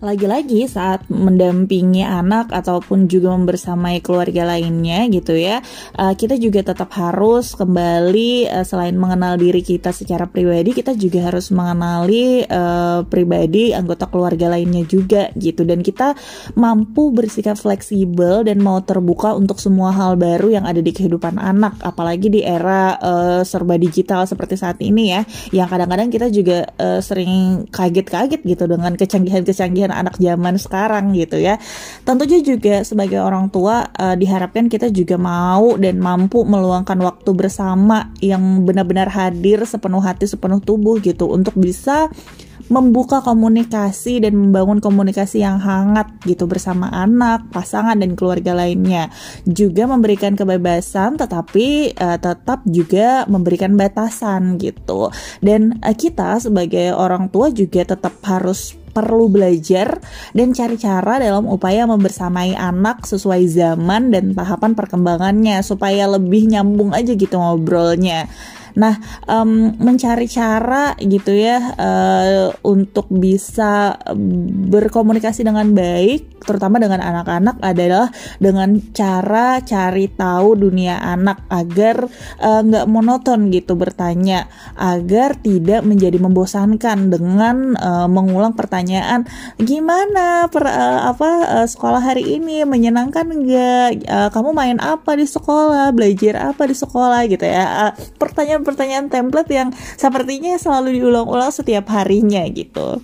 lagi-lagi 0.00 0.68
saat 0.70 1.04
mendampingi 1.08 2.04
anak 2.04 2.52
ataupun 2.52 3.08
juga 3.08 3.34
membersamai 3.34 4.00
keluarga 4.00 4.56
lainnya 4.56 5.08
gitu 5.10 5.36
ya 5.36 5.60
uh, 5.98 6.14
kita 6.14 6.38
juga 6.40 6.62
tetap 6.62 6.92
harus 6.96 7.52
kembali 7.56 8.48
uh, 8.50 8.64
selain 8.66 8.96
mengenal 8.96 9.36
diri 9.40 9.60
kita 9.60 9.90
secara 9.90 10.28
pribadi 10.28 10.76
kita 10.76 10.92
juga 10.96 11.32
harus 11.32 11.48
mengenali 11.50 12.44
uh, 12.44 13.02
pribadi 13.08 13.72
anggota 13.72 14.06
keluarga 14.10 14.52
lainnya 14.52 14.84
juga 14.84 15.32
gitu. 15.36 15.62
Dan 15.64 15.80
kita 15.80 16.12
mampu 16.54 17.10
bersikap 17.12 17.56
fleksibel 17.56 18.44
dan 18.46 18.60
mau 18.60 18.80
terbuka 18.82 19.32
untuk 19.32 19.58
semua 19.58 19.92
hal 19.92 20.20
baru 20.20 20.52
yang 20.60 20.64
ada 20.68 20.80
di 20.80 20.92
kehidupan 20.92 21.40
anak 21.40 21.78
apalagi 21.82 22.28
di 22.28 22.40
era 22.42 22.96
uh, 22.98 23.40
serba 23.42 23.80
digital 23.80 24.24
seperti 24.28 24.58
saat 24.58 24.78
ini 24.80 25.12
ya 25.12 25.20
yang 25.52 25.68
kadang-kadang 25.68 26.08
kita 26.12 26.26
juga 26.32 26.66
uh, 26.76 27.00
sering 27.00 27.66
kaget-kaget 27.70 28.42
gitu 28.42 28.64
dengan 28.66 28.94
kecanggihan-kecanggihan 28.94 29.85
anak 29.92 30.18
zaman 30.18 30.56
sekarang 30.56 31.12
gitu 31.14 31.38
ya. 31.38 31.58
Tentunya 32.02 32.42
juga 32.42 32.82
sebagai 32.82 33.22
orang 33.22 33.50
tua 33.50 33.86
uh, 33.86 34.14
diharapkan 34.18 34.66
kita 34.66 34.90
juga 34.90 35.18
mau 35.20 35.74
dan 35.78 35.98
mampu 36.02 36.42
meluangkan 36.42 36.98
waktu 37.02 37.30
bersama 37.36 38.10
yang 38.22 38.64
benar-benar 38.64 39.10
hadir 39.10 39.62
sepenuh 39.66 40.02
hati 40.02 40.26
sepenuh 40.26 40.58
tubuh 40.62 40.98
gitu 41.02 41.30
untuk 41.30 41.54
bisa 41.58 42.08
membuka 42.66 43.22
komunikasi 43.22 44.18
dan 44.18 44.34
membangun 44.34 44.82
komunikasi 44.82 45.42
yang 45.42 45.62
hangat 45.62 46.10
gitu 46.26 46.50
bersama 46.50 46.90
anak, 46.90 47.46
pasangan 47.54 47.98
dan 47.98 48.18
keluarga 48.18 48.52
lainnya. 48.54 49.10
Juga 49.46 49.86
memberikan 49.86 50.34
kebebasan 50.34 51.18
tetapi 51.18 51.94
uh, 51.94 52.18
tetap 52.18 52.66
juga 52.66 53.24
memberikan 53.30 53.78
batasan 53.78 54.58
gitu. 54.58 55.14
Dan 55.38 55.78
uh, 55.82 55.94
kita 55.94 56.42
sebagai 56.42 56.90
orang 56.94 57.30
tua 57.30 57.54
juga 57.54 57.86
tetap 57.86 58.18
harus 58.26 58.74
perlu 58.96 59.28
belajar 59.28 60.00
dan 60.32 60.56
cari 60.56 60.80
cara 60.80 61.20
dalam 61.20 61.44
upaya 61.44 61.84
membersamai 61.84 62.56
anak 62.56 63.04
sesuai 63.04 63.44
zaman 63.44 64.08
dan 64.08 64.32
tahapan 64.32 64.72
perkembangannya 64.72 65.60
supaya 65.60 66.08
lebih 66.08 66.48
nyambung 66.48 66.96
aja 66.96 67.12
gitu 67.12 67.36
ngobrolnya. 67.36 68.24
Nah, 68.76 69.00
um, 69.24 69.72
mencari 69.80 70.28
cara 70.28 70.92
gitu 71.00 71.32
ya 71.32 71.72
uh, 71.80 72.52
untuk 72.60 73.08
bisa 73.08 73.96
berkomunikasi 74.68 75.48
dengan 75.48 75.72
baik, 75.72 76.44
terutama 76.44 76.76
dengan 76.76 77.00
anak-anak 77.00 77.56
adalah 77.64 78.12
dengan 78.36 78.76
cara 78.92 79.64
cari 79.64 80.12
tahu 80.12 80.68
dunia 80.68 81.00
anak 81.00 81.48
agar 81.48 82.04
eh, 82.38 82.60
nggak 82.62 82.86
uh, 82.86 82.90
monoton 82.90 83.48
gitu 83.48 83.74
bertanya, 83.74 84.44
agar 84.76 85.40
tidak 85.40 85.80
menjadi 85.82 86.20
membosankan 86.20 87.08
dengan 87.08 87.74
uh, 87.80 88.06
mengulang 88.06 88.52
pertanyaan 88.52 89.24
gimana 89.56 90.52
per, 90.52 90.68
uh, 90.68 91.10
apa 91.16 91.30
uh, 91.62 91.66
sekolah 91.66 92.02
hari 92.04 92.36
ini 92.36 92.68
menyenangkan 92.68 93.24
nggak? 93.24 93.88
Uh, 94.04 94.28
kamu 94.30 94.50
main 94.52 94.78
apa 94.84 95.16
di 95.16 95.24
sekolah? 95.24 95.90
Belajar 95.96 96.52
apa 96.52 96.68
di 96.68 96.76
sekolah 96.76 97.24
gitu 97.26 97.46
ya? 97.48 97.64
Uh, 97.88 97.92
pertanyaan 98.20 98.65
pertanyaan 98.66 99.06
template 99.06 99.54
yang 99.54 99.70
sepertinya 99.94 100.58
selalu 100.58 100.98
diulang-ulang 100.98 101.54
setiap 101.54 101.86
harinya 101.94 102.42
gitu 102.50 102.98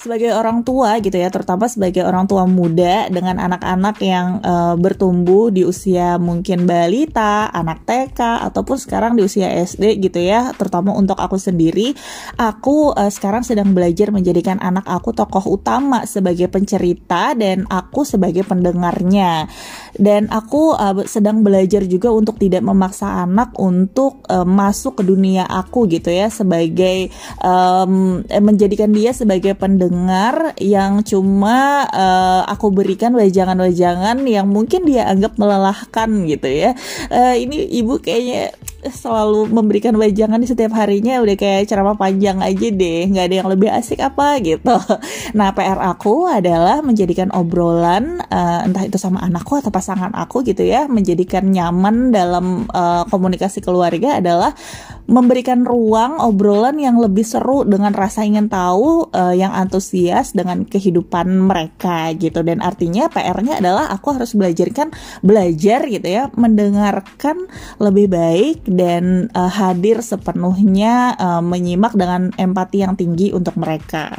sebagai 0.00 0.32
orang 0.32 0.64
tua 0.64 0.96
gitu 1.04 1.12
ya, 1.12 1.28
terutama 1.28 1.68
sebagai 1.68 2.08
orang 2.08 2.24
tua 2.24 2.48
muda 2.48 3.12
dengan 3.12 3.36
anak-anak 3.36 4.00
yang 4.00 4.40
uh, 4.40 4.72
bertumbuh 4.80 5.52
di 5.52 5.68
usia 5.68 6.16
mungkin 6.16 6.64
balita, 6.64 7.52
anak 7.52 7.84
TK 7.84 8.48
ataupun 8.48 8.80
sekarang 8.80 9.12
di 9.12 9.28
usia 9.28 9.52
SD 9.52 10.00
gitu 10.00 10.24
ya, 10.24 10.56
terutama 10.56 10.96
untuk 10.96 11.20
aku 11.20 11.36
sendiri, 11.36 11.92
aku 12.40 12.96
uh, 12.96 13.12
sekarang 13.12 13.44
sedang 13.44 13.76
belajar 13.76 14.08
menjadikan 14.08 14.56
anak 14.64 14.88
aku 14.88 15.12
tokoh 15.12 15.60
utama 15.60 16.08
sebagai 16.08 16.48
pencerita 16.48 17.36
dan 17.36 17.68
aku 17.68 18.08
sebagai 18.08 18.48
pendengarnya. 18.48 19.52
Dan 19.92 20.32
aku 20.32 20.80
uh, 20.80 20.96
sedang 21.04 21.44
belajar 21.44 21.84
juga 21.84 22.08
untuk 22.08 22.40
tidak 22.40 22.64
memaksa 22.64 23.20
anak 23.28 23.52
untuk 23.60 24.24
uh, 24.32 24.48
masuk 24.48 24.96
ke 24.96 25.02
dunia 25.04 25.44
aku 25.44 25.84
gitu 25.92 26.08
ya 26.08 26.32
sebagai 26.32 27.12
um, 27.44 28.24
menjadikan 28.24 28.88
dia 28.96 29.12
sebagai 29.12 29.52
pendengar 29.52 29.89
pendengar 29.90 30.54
yang 30.62 31.02
cuma 31.02 31.82
uh, 31.90 32.46
aku 32.46 32.70
berikan 32.70 33.10
wejangan-wejangan 33.10 34.22
yang 34.22 34.46
mungkin 34.46 34.86
dia 34.86 35.10
anggap 35.10 35.34
melelahkan 35.34 36.30
gitu 36.30 36.46
ya. 36.46 36.78
Uh, 37.10 37.34
ini 37.34 37.66
ibu 37.74 37.98
kayaknya 37.98 38.54
selalu 38.86 39.50
memberikan 39.52 39.92
wejangan 39.98 40.40
di 40.40 40.48
setiap 40.48 40.72
harinya 40.72 41.20
udah 41.20 41.36
kayak 41.36 41.68
ceramah 41.68 42.00
panjang 42.00 42.40
aja 42.40 42.68
deh 42.72 43.12
nggak 43.12 43.24
ada 43.28 43.36
yang 43.44 43.48
lebih 43.52 43.68
asik 43.68 44.00
apa 44.00 44.40
gitu 44.40 44.72
nah 45.38 45.52
PR 45.52 45.76
aku 45.76 46.24
adalah 46.24 46.80
menjadikan 46.80 47.28
obrolan 47.36 48.24
uh, 48.32 48.64
entah 48.64 48.80
itu 48.88 48.96
sama 48.96 49.20
anakku 49.20 49.60
atau 49.60 49.68
pasangan 49.68 50.16
aku 50.16 50.40
gitu 50.48 50.64
ya 50.64 50.88
menjadikan 50.88 51.52
nyaman 51.52 52.08
dalam 52.08 52.64
uh, 52.72 53.04
komunikasi 53.12 53.60
keluarga 53.60 54.16
adalah 54.16 54.56
memberikan 55.10 55.66
ruang 55.66 56.22
obrolan 56.22 56.78
yang 56.78 56.96
lebih 57.02 57.26
seru 57.26 57.66
dengan 57.66 57.90
rasa 57.90 58.22
ingin 58.22 58.46
tahu 58.46 59.10
uh, 59.10 59.34
yang 59.34 59.50
antusias 59.50 60.30
dengan 60.30 60.62
kehidupan 60.62 61.26
mereka 61.50 62.14
gitu. 62.14 62.46
Dan 62.46 62.62
artinya 62.62 63.10
PR-nya 63.10 63.58
adalah 63.58 63.90
aku 63.90 64.14
harus 64.14 64.38
belajarkan 64.38 64.94
belajar 65.26 65.82
gitu 65.90 66.06
ya 66.06 66.30
mendengarkan 66.38 67.50
lebih 67.82 68.06
baik 68.06 68.62
dan 68.70 69.26
uh, 69.34 69.50
hadir 69.50 69.98
sepenuhnya 70.00 71.18
uh, 71.18 71.42
menyimak 71.42 71.92
dengan 71.98 72.30
empati 72.38 72.86
yang 72.86 72.94
tinggi 72.94 73.34
untuk 73.34 73.58
mereka 73.58 74.14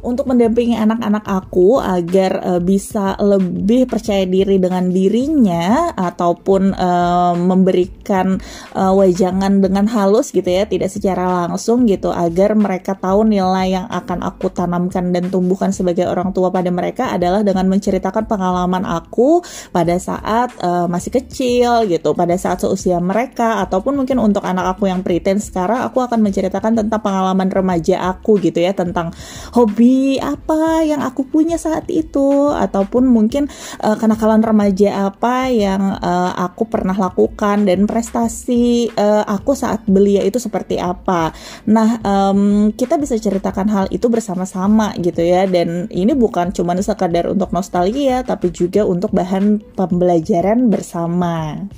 untuk 0.00 0.30
mendampingi 0.30 0.76
anak-anak 0.78 1.24
aku 1.26 1.76
agar 1.82 2.32
uh, 2.40 2.60
bisa 2.62 3.18
lebih 3.20 3.84
percaya 3.84 4.24
diri 4.24 4.56
dengan 4.56 4.88
dirinya 4.88 5.92
ataupun 5.92 6.72
uh, 6.72 7.34
memberikan 7.36 8.40
uh, 8.72 8.92
wajangan 8.96 9.60
dengan 9.60 9.84
halus 9.90 10.32
gitu 10.32 10.46
ya, 10.46 10.64
tidak 10.64 10.88
secara 10.88 11.48
langsung 11.48 11.84
gitu 11.84 12.08
agar 12.08 12.56
mereka 12.56 12.96
tahu 12.96 13.28
nilai 13.28 13.76
yang 13.76 13.86
akan 13.90 14.24
aku 14.24 14.48
tanamkan 14.54 15.12
dan 15.12 15.28
tumbuhkan 15.28 15.74
sebagai 15.74 16.08
orang 16.08 16.32
tua 16.32 16.48
pada 16.48 16.72
mereka 16.72 17.12
adalah 17.12 17.44
dengan 17.44 17.68
menceritakan 17.68 18.24
pengalaman 18.24 18.88
aku 18.88 19.44
pada 19.74 19.98
saat 20.00 20.56
uh, 20.64 20.88
masih 20.88 21.12
kecil 21.12 21.84
gitu, 21.90 22.16
pada 22.16 22.38
saat 22.40 22.62
seusia 22.62 22.96
mereka 23.02 23.60
ataupun 23.66 24.00
mungkin 24.00 24.16
untuk 24.22 24.46
anak 24.46 24.78
aku 24.78 24.88
yang 24.88 25.04
pretend 25.04 25.44
sekarang 25.44 25.84
aku 25.84 26.00
akan 26.00 26.24
menceritakan 26.24 26.80
tentang 26.80 27.00
pengalaman 27.02 27.48
remaja 27.52 28.08
aku 28.08 28.40
gitu 28.40 28.62
ya 28.62 28.72
tentang 28.72 29.12
hobi 29.52 29.89
apa 30.18 30.82
yang 30.84 31.00
aku 31.00 31.24
punya 31.24 31.56
saat 31.56 31.86
itu 31.88 32.50
ataupun 32.50 33.06
mungkin 33.06 33.46
uh, 33.80 33.96
kenakalan 33.96 34.42
remaja 34.42 35.08
apa 35.08 35.48
yang 35.48 35.96
uh, 36.02 36.32
aku 36.36 36.66
pernah 36.66 36.94
lakukan 36.96 37.64
dan 37.64 37.86
prestasi 37.86 38.90
uh, 38.98 39.24
aku 39.24 39.54
saat 39.54 39.86
belia 39.86 40.26
itu 40.26 40.42
seperti 40.42 40.76
apa. 40.82 41.32
Nah, 41.70 42.02
um, 42.02 42.72
kita 42.74 42.98
bisa 42.98 43.14
ceritakan 43.16 43.68
hal 43.70 43.86
itu 43.94 44.10
bersama-sama 44.10 44.92
gitu 44.98 45.22
ya 45.22 45.46
dan 45.46 45.86
ini 45.88 46.12
bukan 46.12 46.50
cuma 46.50 46.74
sekadar 46.80 47.28
untuk 47.30 47.52
nostalgia 47.52 48.24
tapi 48.24 48.50
juga 48.50 48.88
untuk 48.88 49.12
bahan 49.12 49.60
pembelajaran 49.76 50.72
bersama 50.72 51.68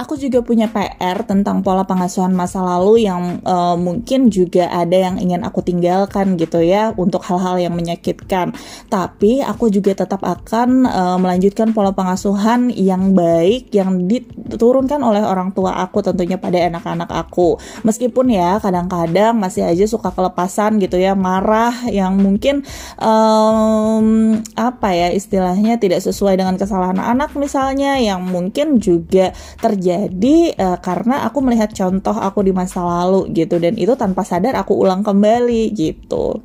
aku 0.00 0.16
juga 0.16 0.40
punya 0.40 0.72
PR 0.72 1.20
tentang 1.28 1.60
pola 1.60 1.84
pengasuhan 1.84 2.32
masa 2.32 2.64
lalu 2.64 3.04
yang 3.04 3.44
uh, 3.44 3.76
mungkin 3.76 4.32
juga 4.32 4.72
ada 4.72 4.96
yang 4.96 5.20
ingin 5.20 5.44
aku 5.44 5.60
tinggalkan 5.60 6.40
gitu 6.40 6.64
ya 6.64 6.96
untuk 6.96 7.20
hal-hal 7.28 7.60
yang 7.60 7.76
menyakitkan. 7.76 8.56
Tapi 8.88 9.44
aku 9.44 9.68
juga 9.68 9.92
tetap 9.92 10.24
akan 10.24 10.88
uh, 10.88 11.18
melanjutkan 11.20 11.76
pola 11.76 11.92
pengasuhan 11.92 12.72
yang 12.72 13.12
baik 13.12 13.68
yang 13.76 14.08
diturunkan 14.08 15.04
oleh 15.04 15.20
orang 15.20 15.52
tua 15.52 15.76
aku 15.84 16.00
tentunya 16.00 16.40
pada 16.40 16.56
anak-anak 16.56 17.12
aku. 17.12 17.60
Meskipun 17.84 18.32
ya 18.32 18.56
kadang-kadang 18.56 19.36
masih 19.36 19.68
aja 19.68 19.84
suka 19.84 20.16
kelepasan 20.16 20.80
gitu 20.80 20.96
ya, 20.96 21.12
marah 21.12 21.76
yang 21.92 22.16
mungkin 22.16 22.64
um, 22.96 24.40
apa 24.56 24.96
ya 24.96 25.08
istilahnya 25.12 25.76
tidak 25.76 26.00
sesuai 26.00 26.40
dengan 26.40 26.56
kesalahan 26.56 26.96
anak 26.96 27.36
misalnya 27.36 28.00
yang 28.00 28.24
mungkin 28.24 28.80
juga 28.80 29.36
terjadi 29.60 29.89
terjadi 29.90 30.54
uh, 30.54 30.78
karena 30.78 31.26
aku 31.26 31.42
melihat 31.42 31.74
contoh 31.74 32.14
aku 32.14 32.46
di 32.46 32.54
masa 32.54 32.86
lalu 32.86 33.34
gitu 33.34 33.58
dan 33.58 33.74
itu 33.74 33.98
tanpa 33.98 34.22
sadar 34.22 34.54
aku 34.54 34.78
ulang 34.78 35.02
kembali 35.02 35.74
gitu. 35.74 36.38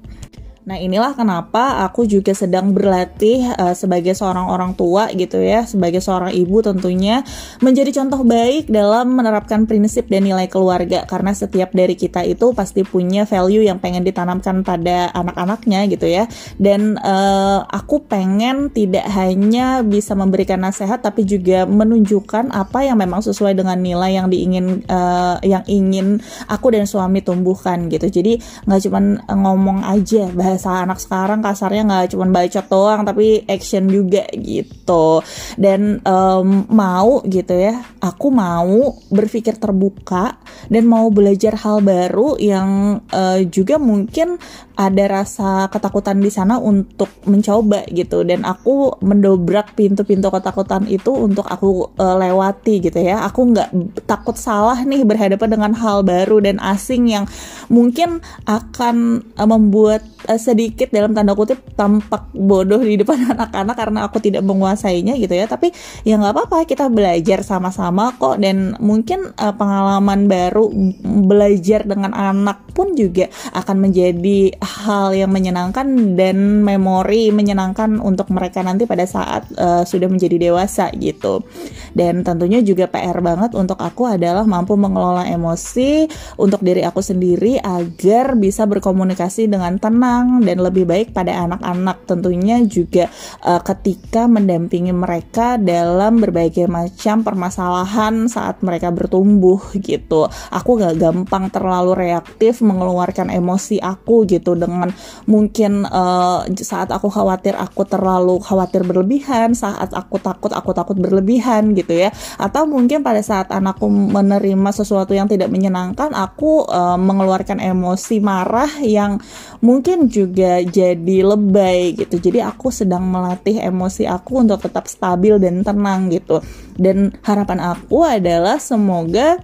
Nah, 0.66 0.82
inilah 0.82 1.14
kenapa 1.14 1.86
aku 1.86 2.10
juga 2.10 2.34
sedang 2.34 2.74
berlatih 2.74 3.54
uh, 3.54 3.78
sebagai 3.78 4.18
seorang 4.18 4.50
orang 4.50 4.74
tua 4.74 5.14
gitu 5.14 5.38
ya, 5.38 5.62
sebagai 5.70 6.02
seorang 6.02 6.34
ibu 6.34 6.58
tentunya 6.66 7.22
menjadi 7.62 8.02
contoh 8.02 8.26
baik 8.26 8.74
dalam 8.74 9.14
menerapkan 9.14 9.70
prinsip 9.70 10.10
dan 10.10 10.26
nilai 10.26 10.50
keluarga 10.50 11.06
karena 11.06 11.38
setiap 11.38 11.70
dari 11.70 11.94
kita 11.94 12.26
itu 12.26 12.50
pasti 12.58 12.82
punya 12.82 13.30
value 13.30 13.62
yang 13.62 13.78
pengen 13.78 14.02
ditanamkan 14.02 14.66
pada 14.66 15.14
anak-anaknya 15.14 15.86
gitu 15.86 16.10
ya. 16.10 16.26
Dan 16.58 16.98
uh, 16.98 17.62
aku 17.70 18.10
pengen 18.10 18.74
tidak 18.74 19.06
hanya 19.14 19.86
bisa 19.86 20.18
memberikan 20.18 20.66
nasihat 20.66 20.98
tapi 20.98 21.30
juga 21.30 21.70
menunjukkan 21.70 22.50
apa 22.50 22.90
yang 22.90 22.98
memang 22.98 23.22
sesuai 23.22 23.54
dengan 23.54 23.78
nilai 23.78 24.18
yang 24.18 24.34
diingin 24.34 24.82
uh, 24.90 25.38
yang 25.46 25.62
ingin 25.70 26.26
aku 26.50 26.74
dan 26.74 26.90
suami 26.90 27.22
tumbuhkan 27.22 27.86
gitu. 27.86 28.10
Jadi 28.10 28.42
nggak 28.66 28.82
cuma 28.90 29.22
ngomong 29.30 29.86
aja 29.86 30.26
bahas 30.34 30.55
bahasa 30.56 30.88
anak 30.88 31.04
sekarang 31.04 31.44
kasarnya 31.44 31.84
nggak 31.84 32.16
cuma 32.16 32.32
bacot 32.32 32.66
doang 32.72 33.04
tapi 33.04 33.44
action 33.44 33.92
juga 33.92 34.24
gitu. 34.32 35.20
Dan 35.60 36.00
um, 36.08 36.64
mau 36.72 37.20
gitu 37.28 37.52
ya 37.52 37.84
aku 38.00 38.32
mau 38.32 38.96
berpikir 39.12 39.60
terbuka 39.60 40.40
dan 40.72 40.88
mau 40.88 41.12
belajar 41.12 41.60
hal 41.60 41.84
baru 41.84 42.40
yang 42.40 43.02
uh, 43.12 43.44
juga 43.52 43.76
mungkin 43.76 44.40
ada 44.80 45.24
rasa 45.24 45.72
ketakutan 45.72 46.20
di 46.24 46.32
sana 46.32 46.56
untuk 46.56 47.12
mencoba 47.28 47.84
gitu. 47.92 48.24
Dan 48.24 48.48
aku 48.48 48.96
mendobrak 49.04 49.76
pintu-pintu 49.76 50.32
ketakutan 50.32 50.88
itu 50.88 51.12
untuk 51.12 51.44
aku 51.52 51.92
uh, 52.00 52.16
lewati 52.16 52.80
gitu 52.80 53.04
ya. 53.04 53.28
Aku 53.28 53.52
nggak 53.52 53.76
takut 54.08 54.40
salah 54.40 54.80
nih 54.88 55.04
berhadapan 55.04 55.50
dengan 55.52 55.72
hal 55.76 56.08
baru 56.08 56.40
dan 56.40 56.64
asing 56.64 57.12
yang 57.12 57.28
mungkin 57.68 58.24
akan 58.48 59.28
uh, 59.36 59.48
membuat 59.48 60.04
sedikit 60.46 60.94
dalam 60.94 61.18
tanda 61.18 61.34
kutip 61.34 61.74
tampak 61.74 62.30
bodoh 62.38 62.78
di 62.78 63.02
depan 63.02 63.18
anak-anak 63.34 63.76
karena 63.76 64.00
aku 64.06 64.22
tidak 64.22 64.46
menguasainya 64.46 65.18
gitu 65.18 65.34
ya 65.34 65.50
tapi 65.50 65.74
ya 66.06 66.22
nggak 66.22 66.34
apa-apa 66.38 66.70
kita 66.70 66.86
belajar 66.94 67.42
sama-sama 67.42 68.14
kok 68.22 68.38
dan 68.38 68.78
mungkin 68.78 69.34
uh, 69.34 69.54
pengalaman 69.58 70.30
baru 70.30 70.70
belajar 71.02 71.90
dengan 71.90 72.14
anak 72.14 72.76
pun 72.76 72.92
juga 72.92 73.32
akan 73.56 73.88
menjadi 73.88 74.52
hal 74.60 75.16
yang 75.16 75.32
menyenangkan 75.32 76.20
dan 76.20 76.60
memori 76.60 77.32
menyenangkan 77.32 78.04
untuk 78.04 78.28
mereka 78.36 78.60
nanti 78.60 78.84
pada 78.84 79.08
saat 79.08 79.48
uh, 79.56 79.88
sudah 79.88 80.12
menjadi 80.12 80.52
dewasa 80.52 80.92
gitu. 81.00 81.48
Dan 81.96 82.28
tentunya 82.28 82.60
juga 82.60 82.92
PR 82.92 83.24
banget 83.24 83.56
untuk 83.56 83.80
aku 83.80 84.12
adalah 84.12 84.44
mampu 84.44 84.76
mengelola 84.76 85.24
emosi 85.24 86.12
untuk 86.36 86.60
diri 86.60 86.84
aku 86.84 87.00
sendiri 87.00 87.64
agar 87.64 88.36
bisa 88.36 88.68
berkomunikasi 88.68 89.48
dengan 89.48 89.80
tenang 89.80 90.35
dan 90.44 90.60
lebih 90.60 90.84
baik 90.84 91.16
pada 91.16 91.46
anak-anak. 91.46 92.04
Tentunya 92.10 92.60
juga 92.66 93.08
uh, 93.46 93.62
ketika 93.62 94.26
mendampingi 94.26 94.92
mereka 94.92 95.56
dalam 95.62 96.20
berbagai 96.20 96.66
macam 96.68 97.22
permasalahan 97.22 98.28
saat 98.28 98.60
mereka 98.66 98.90
bertumbuh 98.90 99.62
gitu. 99.80 100.28
Aku 100.52 100.76
gak 100.76 100.98
gampang 100.98 101.48
terlalu 101.54 101.96
reaktif 101.96 102.60
mengeluarkan 102.66 103.30
emosi 103.30 103.78
aku 103.80 104.26
gitu 104.26 104.58
dengan 104.58 104.90
mungkin 105.30 105.86
uh, 105.86 106.48
saat 106.60 106.90
aku 106.90 107.12
khawatir 107.12 107.54
aku 107.54 107.86
terlalu 107.86 108.42
khawatir 108.42 108.82
berlebihan 108.82 109.54
saat 109.54 109.92
aku 109.94 110.18
takut 110.18 110.52
aku 110.52 110.72
takut 110.74 110.98
berlebihan 110.98 111.76
gitu 111.78 111.94
ya 111.94 112.10
atau 112.42 112.66
mungkin 112.66 113.06
pada 113.06 113.22
saat 113.22 113.54
anakku 113.54 113.86
menerima 113.90 114.70
sesuatu 114.74 115.14
yang 115.14 115.30
tidak 115.30 115.52
menyenangkan 115.52 116.12
aku 116.16 116.66
uh, 116.66 116.98
mengeluarkan 116.98 117.62
emosi 117.62 118.18
marah 118.24 118.72
yang 118.82 119.22
mungkin 119.62 120.08
juga 120.10 120.25
jadi 120.66 121.18
lebay 121.22 121.96
gitu. 121.96 122.18
Jadi 122.18 122.40
aku 122.42 122.74
sedang 122.74 123.06
melatih 123.06 123.62
emosi 123.62 124.10
aku 124.10 124.42
untuk 124.42 124.62
tetap 124.62 124.90
stabil 124.90 125.38
dan 125.38 125.62
tenang 125.62 126.10
gitu. 126.10 126.42
Dan 126.76 127.14
harapan 127.24 127.62
aku 127.62 128.04
adalah 128.04 128.58
semoga 128.58 129.40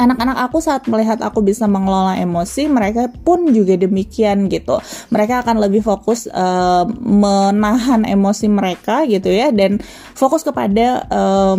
anak-anak 0.00 0.48
aku 0.48 0.64
saat 0.64 0.88
melihat 0.88 1.20
aku 1.20 1.44
bisa 1.44 1.68
mengelola 1.68 2.16
emosi 2.16 2.72
mereka 2.72 3.12
pun 3.12 3.52
juga 3.52 3.76
demikian 3.76 4.48
gitu. 4.48 4.80
Mereka 5.12 5.44
akan 5.44 5.60
lebih 5.60 5.84
fokus 5.84 6.24
uh, 6.32 6.88
menahan 7.04 8.08
emosi 8.08 8.48
mereka 8.48 9.04
gitu 9.04 9.28
ya 9.28 9.52
dan 9.52 9.76
fokus 10.16 10.40
kepada 10.40 11.04
uh, 11.12 11.54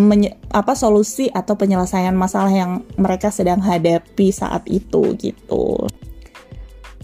apa 0.52 0.74
solusi 0.74 1.30
atau 1.30 1.54
penyelesaian 1.54 2.18
masalah 2.18 2.50
yang 2.50 2.82
mereka 2.98 3.30
sedang 3.30 3.62
hadapi 3.62 4.34
saat 4.34 4.66
itu 4.66 5.14
gitu 5.22 5.86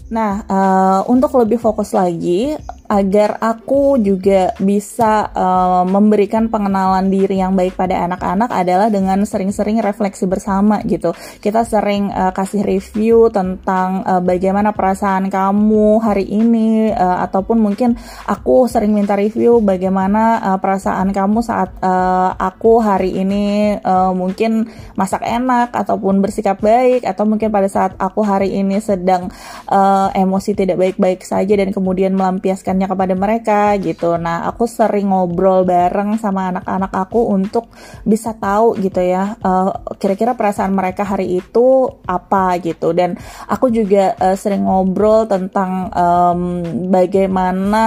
Nah, 0.08 0.40
uh, 0.48 1.00
untuk 1.12 1.36
lebih 1.36 1.60
fokus 1.60 1.92
lagi, 1.92 2.56
agar 2.88 3.36
aku 3.44 4.00
juga 4.00 4.56
bisa 4.56 5.28
uh, 5.36 5.84
memberikan 5.84 6.48
pengenalan 6.48 7.12
diri 7.12 7.36
yang 7.44 7.52
baik 7.52 7.76
pada 7.76 8.00
anak-anak 8.08 8.48
adalah 8.48 8.88
dengan 8.88 9.20
sering-sering 9.28 9.84
refleksi 9.84 10.24
bersama 10.24 10.80
gitu. 10.88 11.12
Kita 11.44 11.68
sering 11.68 12.08
uh, 12.08 12.32
kasih 12.32 12.64
review 12.64 13.28
tentang 13.28 14.02
uh, 14.08 14.24
bagaimana 14.24 14.72
perasaan 14.72 15.28
kamu 15.28 16.00
hari 16.00 16.24
ini 16.24 16.88
uh, 16.88 17.28
ataupun 17.28 17.60
mungkin 17.60 17.92
aku 18.24 18.64
sering 18.64 18.96
minta 18.96 19.12
review 19.20 19.60
bagaimana 19.60 20.40
uh, 20.40 20.58
perasaan 20.58 21.12
kamu 21.12 21.44
saat 21.44 21.76
uh, 21.84 22.32
aku 22.40 22.80
hari 22.80 23.20
ini 23.20 23.76
uh, 23.84 24.16
mungkin 24.16 24.64
masak 24.96 25.20
enak 25.28 25.76
ataupun 25.76 26.24
bersikap 26.24 26.64
baik 26.64 27.04
atau 27.04 27.28
mungkin 27.28 27.52
pada 27.52 27.68
saat 27.68 27.92
aku 28.00 28.24
hari 28.24 28.56
ini 28.56 28.80
sedang 28.80 29.28
uh, 29.68 29.97
uh, 29.98 30.10
emosi 30.14 30.54
tidak 30.54 30.78
baik-baik 30.78 31.26
saja 31.26 31.58
dan 31.58 31.74
kemudian 31.74 32.14
melampiaskannya 32.14 32.86
kepada 32.86 33.14
mereka 33.18 33.74
gitu. 33.82 34.14
Nah, 34.14 34.46
aku 34.46 34.70
sering 34.70 35.10
ngobrol 35.10 35.66
bareng 35.66 36.20
sama 36.22 36.54
anak-anak 36.54 36.92
aku 36.94 37.34
untuk 37.34 37.72
bisa 38.06 38.36
tahu 38.38 38.78
gitu 38.78 39.00
ya 39.02 39.34
kira 39.98 40.18
kira-kira 40.18 40.34
perasaan 40.34 40.74
mereka 40.74 41.06
hari 41.06 41.38
itu 41.38 41.86
apa 42.10 42.58
gitu 42.58 42.90
dan 42.90 43.14
aku 43.46 43.70
juga 43.70 44.18
uh, 44.18 44.34
sering 44.34 44.66
ngobrol 44.66 45.30
tentang 45.30 45.94
um, 45.94 46.40
bagaimana 46.90 47.84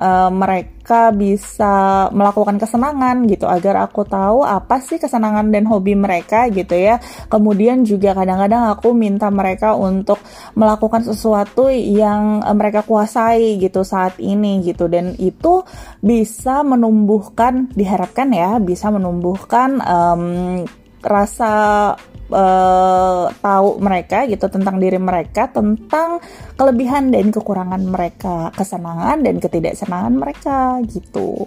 uh, 0.00 0.30
mereka 0.32 0.73
mereka 0.84 1.16
bisa 1.16 1.74
melakukan 2.12 2.60
kesenangan 2.60 3.24
gitu 3.24 3.48
agar 3.48 3.88
aku 3.88 4.04
tahu 4.04 4.44
apa 4.44 4.84
sih 4.84 5.00
kesenangan 5.00 5.48
dan 5.48 5.64
hobi 5.64 5.96
mereka 5.96 6.44
gitu 6.52 6.76
ya. 6.76 7.00
Kemudian 7.32 7.88
juga 7.88 8.12
kadang-kadang 8.12 8.68
aku 8.68 8.92
minta 8.92 9.32
mereka 9.32 9.72
untuk 9.72 10.20
melakukan 10.52 11.00
sesuatu 11.08 11.72
yang 11.72 12.44
eh, 12.44 12.52
mereka 12.52 12.84
kuasai 12.84 13.56
gitu 13.56 13.80
saat 13.80 14.20
ini 14.20 14.60
gitu 14.60 14.84
dan 14.84 15.16
itu 15.16 15.64
bisa 16.04 16.60
menumbuhkan 16.60 17.72
diharapkan 17.72 18.28
ya 18.36 18.60
bisa 18.60 18.92
menumbuhkan 18.92 19.80
um, 19.80 20.68
rasa 21.00 21.96
uh, 22.30 23.28
tahu 23.28 23.68
mereka 23.80 24.24
gitu 24.30 24.46
tentang 24.48 24.80
diri 24.80 24.96
mereka, 24.96 25.50
tentang 25.50 26.22
kelebihan 26.56 27.12
dan 27.12 27.28
kekurangan 27.28 27.82
mereka, 27.84 28.54
kesenangan 28.54 29.20
dan 29.20 29.36
ketidaksenangan 29.42 30.14
mereka 30.14 30.78
gitu. 30.88 31.44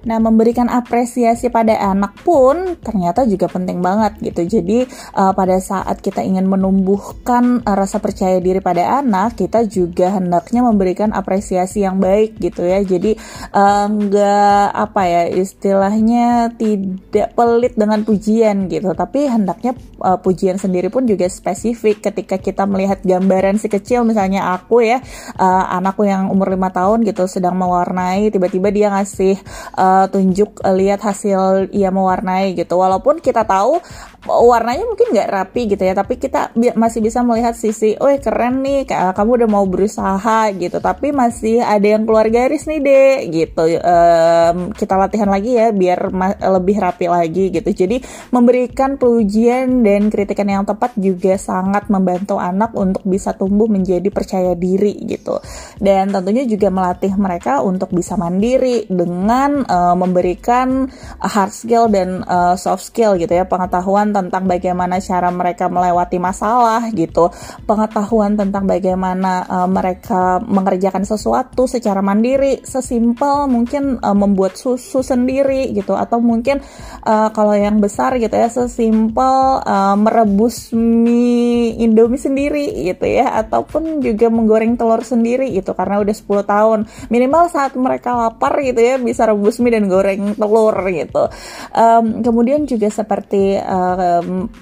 Nah, 0.00 0.16
memberikan 0.16 0.72
apresiasi 0.72 1.52
pada 1.52 1.76
anak 1.76 2.24
pun 2.24 2.80
ternyata 2.80 3.28
juga 3.28 3.52
penting 3.52 3.84
banget 3.84 4.16
gitu. 4.24 4.60
Jadi, 4.60 4.88
uh, 5.12 5.36
pada 5.36 5.60
saat 5.60 6.00
kita 6.00 6.24
ingin 6.24 6.48
menumbuhkan 6.48 7.60
uh, 7.60 7.76
rasa 7.76 8.00
percaya 8.00 8.40
diri 8.40 8.64
pada 8.64 9.04
anak, 9.04 9.36
kita 9.36 9.68
juga 9.68 10.16
hendaknya 10.16 10.64
memberikan 10.64 11.12
apresiasi 11.12 11.84
yang 11.84 12.00
baik 12.00 12.40
gitu 12.40 12.64
ya. 12.64 12.80
Jadi, 12.80 13.12
uh, 13.52 13.86
nggak 13.92 14.66
apa 14.72 15.02
ya 15.04 15.22
istilahnya 15.36 16.56
tidak 16.56 17.36
pelit 17.36 17.76
dengan 17.76 18.00
pujian 18.00 18.72
gitu, 18.72 18.96
tapi 18.96 19.28
hendaknya 19.28 19.76
uh, 20.00 20.16
pujian 20.16 20.56
sendiri 20.56 20.88
pun 20.88 21.04
juga 21.04 21.28
spesifik 21.28 22.08
ketika 22.08 22.40
kita 22.40 22.64
melihat 22.64 23.04
gambaran 23.04 23.60
si 23.60 23.68
kecil 23.68 24.08
misalnya 24.08 24.56
aku 24.56 24.80
ya, 24.80 25.04
uh, 25.36 25.64
anakku 25.76 26.08
yang 26.08 26.32
umur 26.32 26.48
lima 26.48 26.72
tahun 26.72 27.04
gitu 27.04 27.28
sedang 27.28 27.60
mewarnai, 27.60 28.32
tiba-tiba 28.32 28.72
dia 28.72 28.88
ngasih 28.88 29.36
uh, 29.76 29.89
uh, 29.90 30.06
tunjuk 30.06 30.62
uh, 30.62 30.74
lihat 30.74 31.02
hasil 31.02 31.70
ia 31.74 31.90
mewarnai 31.90 32.54
gitu. 32.54 32.78
Walaupun 32.78 33.18
kita 33.18 33.42
tahu 33.42 33.82
warnanya 34.28 34.84
mungkin 34.84 35.16
nggak 35.16 35.30
rapi 35.32 35.72
gitu 35.72 35.80
ya 35.80 35.96
tapi 35.96 36.20
kita 36.20 36.52
bi 36.52 36.72
masih 36.76 37.00
bisa 37.00 37.24
melihat 37.24 37.56
sisi 37.56 37.96
oh 37.96 38.12
keren 38.20 38.60
nih 38.60 38.84
kamu 38.88 39.30
udah 39.44 39.48
mau 39.48 39.64
berusaha 39.64 40.52
gitu. 40.54 40.78
Tapi 40.78 41.10
masih 41.10 41.64
ada 41.64 41.84
yang 41.84 42.04
keluar 42.04 42.28
garis 42.28 42.68
nih 42.68 42.80
deh 42.80 43.14
gitu. 43.32 43.64
Um, 43.80 44.70
kita 44.76 44.94
latihan 44.98 45.30
lagi 45.30 45.56
ya 45.56 45.72
biar 45.72 46.12
lebih 46.60 46.76
rapi 46.78 47.06
lagi 47.08 47.44
gitu. 47.54 47.70
Jadi 47.70 48.02
memberikan 48.34 49.00
pujian 49.00 49.82
dan 49.86 50.12
kritikan 50.12 50.48
yang 50.48 50.64
tepat 50.68 50.94
juga 51.00 51.40
sangat 51.40 51.88
membantu 51.88 52.36
anak 52.36 52.76
untuk 52.76 53.02
bisa 53.06 53.32
tumbuh 53.34 53.66
menjadi 53.66 54.06
percaya 54.12 54.52
diri 54.54 55.00
gitu. 55.06 55.40
Dan 55.80 56.12
tentunya 56.12 56.44
juga 56.44 56.68
melatih 56.68 57.14
mereka 57.16 57.64
untuk 57.64 57.90
bisa 57.94 58.14
mandiri 58.20 58.84
dengan 58.90 59.64
uh, 59.64 59.96
memberikan 59.96 60.90
hard 61.20 61.52
skill 61.54 61.88
dan 61.88 62.22
uh, 62.26 62.54
soft 62.58 62.84
skill 62.90 63.16
gitu 63.16 63.32
ya 63.32 63.46
pengetahuan 63.46 64.09
tentang 64.10 64.46
bagaimana 64.46 64.98
cara 65.02 65.28
mereka 65.30 65.66
melewati 65.66 66.18
masalah 66.22 66.88
gitu, 66.94 67.28
pengetahuan 67.64 68.34
tentang 68.38 68.64
bagaimana 68.66 69.44
uh, 69.46 69.68
mereka 69.68 70.40
mengerjakan 70.44 71.02
sesuatu 71.06 71.66
secara 71.66 72.00
mandiri, 72.00 72.62
sesimpel 72.62 73.50
mungkin 73.50 73.98
uh, 74.00 74.16
membuat 74.16 74.56
susu 74.56 75.00
sendiri 75.04 75.70
gitu, 75.74 75.94
atau 75.94 76.18
mungkin 76.22 76.62
uh, 77.04 77.28
kalau 77.34 77.54
yang 77.54 77.78
besar 77.78 78.16
gitu 78.16 78.32
ya, 78.32 78.48
sesimpel 78.48 79.64
uh, 79.64 79.96
merebus 79.96 80.72
mie 80.74 81.76
Indomie 81.80 82.20
sendiri 82.20 82.86
gitu 82.92 83.06
ya, 83.06 83.40
ataupun 83.44 84.02
juga 84.04 84.28
menggoreng 84.28 84.76
telur 84.76 85.02
sendiri 85.02 85.50
gitu, 85.54 85.72
karena 85.76 86.00
udah 86.00 86.14
10 86.14 86.46
tahun. 86.46 86.78
Minimal 87.08 87.52
saat 87.52 87.72
mereka 87.74 88.14
lapar 88.16 88.58
gitu 88.60 88.80
ya 88.80 88.96
bisa 89.00 89.26
rebus 89.26 89.58
mie 89.60 89.74
dan 89.74 89.86
goreng 89.90 90.34
telur 90.38 90.76
gitu. 90.88 91.28
Um, 91.74 92.24
kemudian 92.24 92.64
juga 92.64 92.88
seperti 92.90 93.58
uh, 93.58 93.99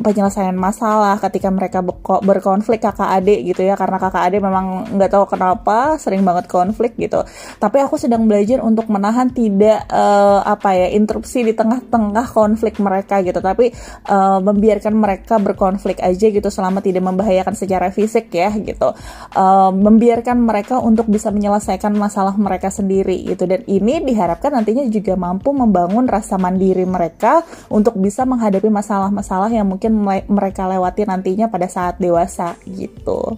penyelesaian 0.03 0.57
masalah 0.57 1.21
ketika 1.23 1.49
mereka 1.53 1.85
berkonflik 2.25 2.83
kakak 2.83 3.09
adik 3.21 3.55
gitu 3.55 3.63
ya. 3.63 3.79
Karena 3.79 4.01
kakak 4.01 4.23
adik 4.27 4.41
memang 4.43 4.97
nggak 4.99 5.11
tahu 5.15 5.25
kenapa 5.31 6.01
sering 6.03 6.27
banget 6.27 6.51
konflik 6.51 6.99
gitu. 6.99 7.23
Tapi 7.61 7.77
aku 7.85 7.95
sedang 7.95 8.27
belajar 8.27 8.59
untuk 8.65 8.91
menahan 8.91 9.31
tidak 9.31 9.87
uh, 9.93 10.43
apa 10.43 10.75
ya 10.75 10.89
interupsi 10.97 11.45
di 11.45 11.53
tengah-tengah 11.55 12.27
konflik 12.33 12.81
mereka 12.83 13.23
gitu. 13.23 13.39
Tapi 13.39 13.71
uh, 14.11 14.43
membiarkan 14.43 14.95
mereka 14.97 15.39
berkonflik 15.39 16.03
aja 16.03 16.27
gitu 16.33 16.49
selama 16.51 16.83
tidak 16.83 17.07
membahayakan 17.07 17.55
secara 17.55 17.93
fisik 17.95 18.33
ya 18.35 18.51
gitu. 18.59 18.91
Uh, 19.37 19.71
membiarkan 19.71 20.41
mereka 20.43 20.81
untuk 20.83 21.07
bisa 21.07 21.31
menyelesaikan 21.31 21.95
masalah 21.95 22.35
mereka 22.35 22.73
sendiri 22.73 23.23
gitu. 23.29 23.45
Dan 23.45 23.63
ini 23.69 24.01
diharapkan 24.03 24.51
nantinya 24.57 24.89
juga 24.89 25.15
mampu 25.15 25.53
membangun 25.53 26.09
rasa 26.09 26.41
mandiri 26.41 26.89
mereka 26.89 27.45
untuk 27.69 27.95
bisa 28.01 28.25
menghadapi 28.25 28.67
masalah-masalah 28.73 29.28
masalah 29.29 29.53
yang 29.53 29.69
mungkin 29.69 29.93
mereka 30.25 30.65
lewati 30.65 31.05
nantinya 31.05 31.53
pada 31.53 31.69
saat 31.69 32.01
dewasa 32.01 32.57
gitu 32.65 33.37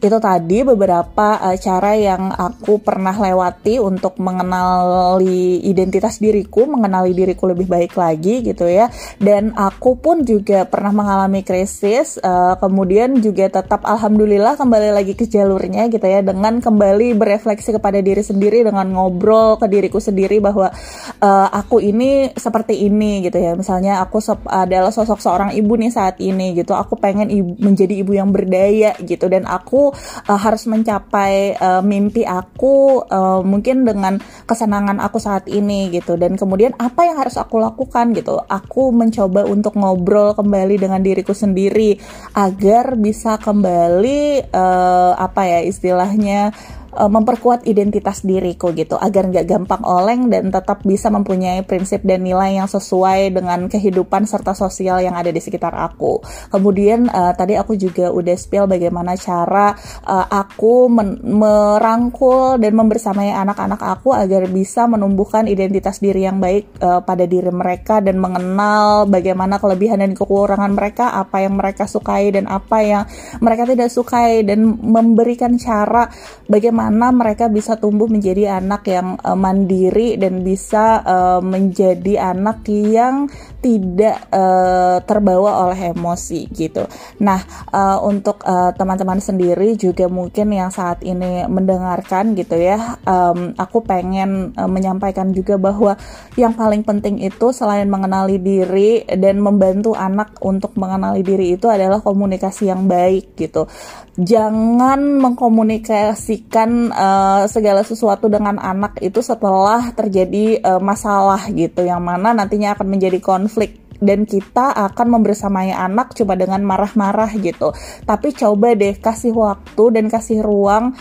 itu 0.00 0.16
tadi 0.16 0.64
beberapa 0.64 1.36
uh, 1.40 1.56
cara 1.60 1.92
yang 1.96 2.32
aku 2.32 2.80
pernah 2.80 3.12
lewati 3.12 3.76
untuk 3.76 4.16
mengenali 4.16 5.60
identitas 5.64 6.20
diriku, 6.20 6.64
mengenali 6.64 7.12
diriku 7.12 7.48
lebih 7.48 7.68
baik 7.68 7.92
lagi 7.96 8.40
gitu 8.40 8.64
ya. 8.64 8.88
Dan 9.20 9.52
aku 9.52 10.00
pun 10.00 10.24
juga 10.24 10.64
pernah 10.64 10.92
mengalami 10.92 11.44
krisis, 11.44 12.16
uh, 12.20 12.56
kemudian 12.56 13.20
juga 13.20 13.48
tetap 13.48 13.84
alhamdulillah 13.84 14.56
kembali 14.56 14.90
lagi 14.96 15.14
ke 15.14 15.28
jalurnya 15.28 15.92
gitu 15.92 16.04
ya 16.04 16.24
dengan 16.24 16.58
kembali 16.58 17.16
berefleksi 17.16 17.76
kepada 17.76 18.00
diri 18.00 18.24
sendiri 18.24 18.64
dengan 18.64 18.88
ngobrol 18.90 19.60
ke 19.60 19.68
diriku 19.68 20.00
sendiri 20.00 20.40
bahwa 20.40 20.72
uh, 21.20 21.48
aku 21.52 21.78
ini 21.84 22.32
seperti 22.34 22.88
ini 22.88 23.22
gitu 23.22 23.38
ya. 23.38 23.52
Misalnya 23.54 24.02
aku 24.02 24.18
adalah 24.48 24.90
sosok 24.90 25.22
seorang 25.22 25.50
ibu 25.54 25.76
nih 25.76 25.92
saat 25.92 26.16
ini 26.18 26.56
gitu. 26.56 26.74
Aku 26.74 26.96
pengen 26.96 27.30
ibu, 27.30 27.54
menjadi 27.60 27.94
ibu 28.00 28.16
yang 28.16 28.34
berdaya 28.34 28.96
gitu 29.04 29.30
dan 29.30 29.46
aku 29.46 29.69
aku 29.70 29.94
uh, 30.26 30.34
harus 30.34 30.66
mencapai 30.66 31.54
uh, 31.54 31.78
mimpi 31.78 32.26
aku 32.26 33.06
uh, 33.06 33.38
mungkin 33.46 33.86
dengan 33.86 34.18
kesenangan 34.42 34.98
aku 34.98 35.22
saat 35.22 35.46
ini 35.46 35.94
gitu. 35.94 36.18
Dan 36.18 36.34
kemudian 36.34 36.74
apa 36.74 37.06
yang 37.06 37.22
harus 37.22 37.38
aku 37.38 37.62
lakukan 37.62 38.10
gitu. 38.18 38.42
Aku 38.50 38.90
mencoba 38.90 39.46
untuk 39.46 39.78
ngobrol 39.78 40.34
kembali 40.34 40.74
dengan 40.74 40.98
diriku 40.98 41.30
sendiri 41.30 42.02
agar 42.34 42.98
bisa 42.98 43.38
kembali 43.38 44.50
uh, 44.50 45.14
apa 45.14 45.46
ya 45.46 45.60
istilahnya 45.62 46.50
uh, 46.96 47.10
memperkuat 47.10 47.66
identitas 47.66 48.26
diriku 48.26 48.74
gitu 48.74 48.98
agar 48.98 49.30
nggak 49.30 49.46
gampang 49.46 49.82
oleng 49.86 50.26
dan 50.32 50.50
tetap 50.50 50.82
bisa 50.82 51.08
mempunyai 51.08 51.62
prinsip 51.62 52.02
dan 52.02 52.26
nilai 52.26 52.58
yang 52.58 52.66
sesuai 52.66 53.30
dengan 53.30 53.70
kehidupan 53.70 54.26
serta 54.26 54.52
sosial 54.56 54.98
yang 55.02 55.14
ada 55.14 55.30
di 55.30 55.38
sekitar 55.38 55.72
aku. 55.72 56.22
Kemudian 56.50 57.06
uh, 57.06 57.32
tadi 57.34 57.54
aku 57.54 57.78
juga 57.78 58.10
udah 58.10 58.36
spill 58.36 58.66
bagaimana 58.66 59.14
cara 59.14 59.74
uh, 60.06 60.26
aku 60.26 60.90
merangkul 61.22 62.58
dan 62.58 62.72
membersamai 62.74 63.30
anak-anak 63.30 63.80
aku 63.80 64.12
agar 64.14 64.50
bisa 64.50 64.90
menumbuhkan 64.90 65.46
identitas 65.46 66.02
diri 66.02 66.26
yang 66.26 66.42
baik 66.42 66.80
uh, 66.82 67.00
pada 67.06 67.24
diri 67.24 67.52
mereka 67.54 68.02
dan 68.02 68.18
mengenal 68.18 69.06
bagaimana 69.06 69.62
kelebihan 69.62 70.02
dan 70.02 70.12
kekurangan 70.16 70.72
mereka, 70.74 71.14
apa 71.14 71.42
yang 71.44 71.54
mereka 71.56 71.86
sukai 71.86 72.34
dan 72.34 72.50
apa 72.50 72.78
yang 72.82 73.02
mereka 73.38 73.62
tidak 73.68 73.88
sukai 73.92 74.42
dan 74.42 74.64
memberikan 74.80 75.54
cara 75.60 76.10
bagaimana 76.48 76.79
bagaimana 76.80 77.12
mereka 77.12 77.52
bisa 77.52 77.76
tumbuh 77.76 78.08
menjadi 78.08 78.56
anak 78.56 78.88
yang 78.88 79.20
uh, 79.20 79.36
mandiri 79.36 80.16
dan 80.16 80.40
bisa 80.40 81.04
uh, 81.04 81.40
menjadi 81.44 82.32
anak 82.32 82.64
yang 82.72 83.28
tidak 83.60 84.16
uh, 84.32 85.04
terbawa 85.04 85.68
oleh 85.68 85.92
emosi 85.92 86.48
gitu. 86.48 86.88
Nah, 87.20 87.36
uh, 87.68 88.00
untuk 88.00 88.40
teman-teman 88.48 89.20
uh, 89.20 89.26
sendiri 89.28 89.76
juga 89.76 90.08
mungkin 90.08 90.56
yang 90.56 90.72
saat 90.72 91.04
ini 91.04 91.44
mendengarkan 91.44 92.32
gitu 92.32 92.56
ya, 92.56 92.96
um, 93.04 93.52
aku 93.60 93.84
pengen 93.84 94.56
uh, 94.56 94.64
menyampaikan 94.64 95.36
juga 95.36 95.60
bahwa 95.60 96.00
yang 96.40 96.56
paling 96.56 96.80
penting 96.80 97.20
itu 97.20 97.52
selain 97.52 97.92
mengenali 97.92 98.40
diri 98.40 99.04
dan 99.04 99.44
membantu 99.44 99.92
anak 99.92 100.40
untuk 100.40 100.72
mengenali 100.80 101.20
diri 101.20 101.60
itu 101.60 101.68
adalah 101.68 102.00
komunikasi 102.00 102.72
yang 102.72 102.88
baik 102.88 103.36
gitu. 103.36 103.68
Jangan 104.16 105.20
mengkomunikasikan 105.20 106.69
uh, 106.90 107.44
segala 107.50 107.82
sesuatu 107.82 108.26
dengan 108.30 108.56
anak 108.58 108.98
itu 109.02 109.20
setelah 109.20 109.92
terjadi 109.92 110.60
uh, 110.62 110.80
masalah 110.82 111.48
gitu 111.52 111.84
yang 111.84 112.02
mana 112.02 112.32
nantinya 112.32 112.74
akan 112.78 112.86
menjadi 112.86 113.18
konflik 113.18 113.78
dan 114.00 114.24
kita 114.24 114.72
akan 114.72 115.20
membersamai 115.20 115.76
anak 115.76 116.16
cuma 116.16 116.32
dengan 116.34 116.64
marah-marah 116.64 117.36
gitu. 117.36 117.76
Tapi 118.08 118.32
coba 118.32 118.72
deh 118.72 118.96
kasih 118.96 119.36
waktu 119.36 119.84
dan 119.92 120.08
kasih 120.08 120.40
ruang 120.40 120.96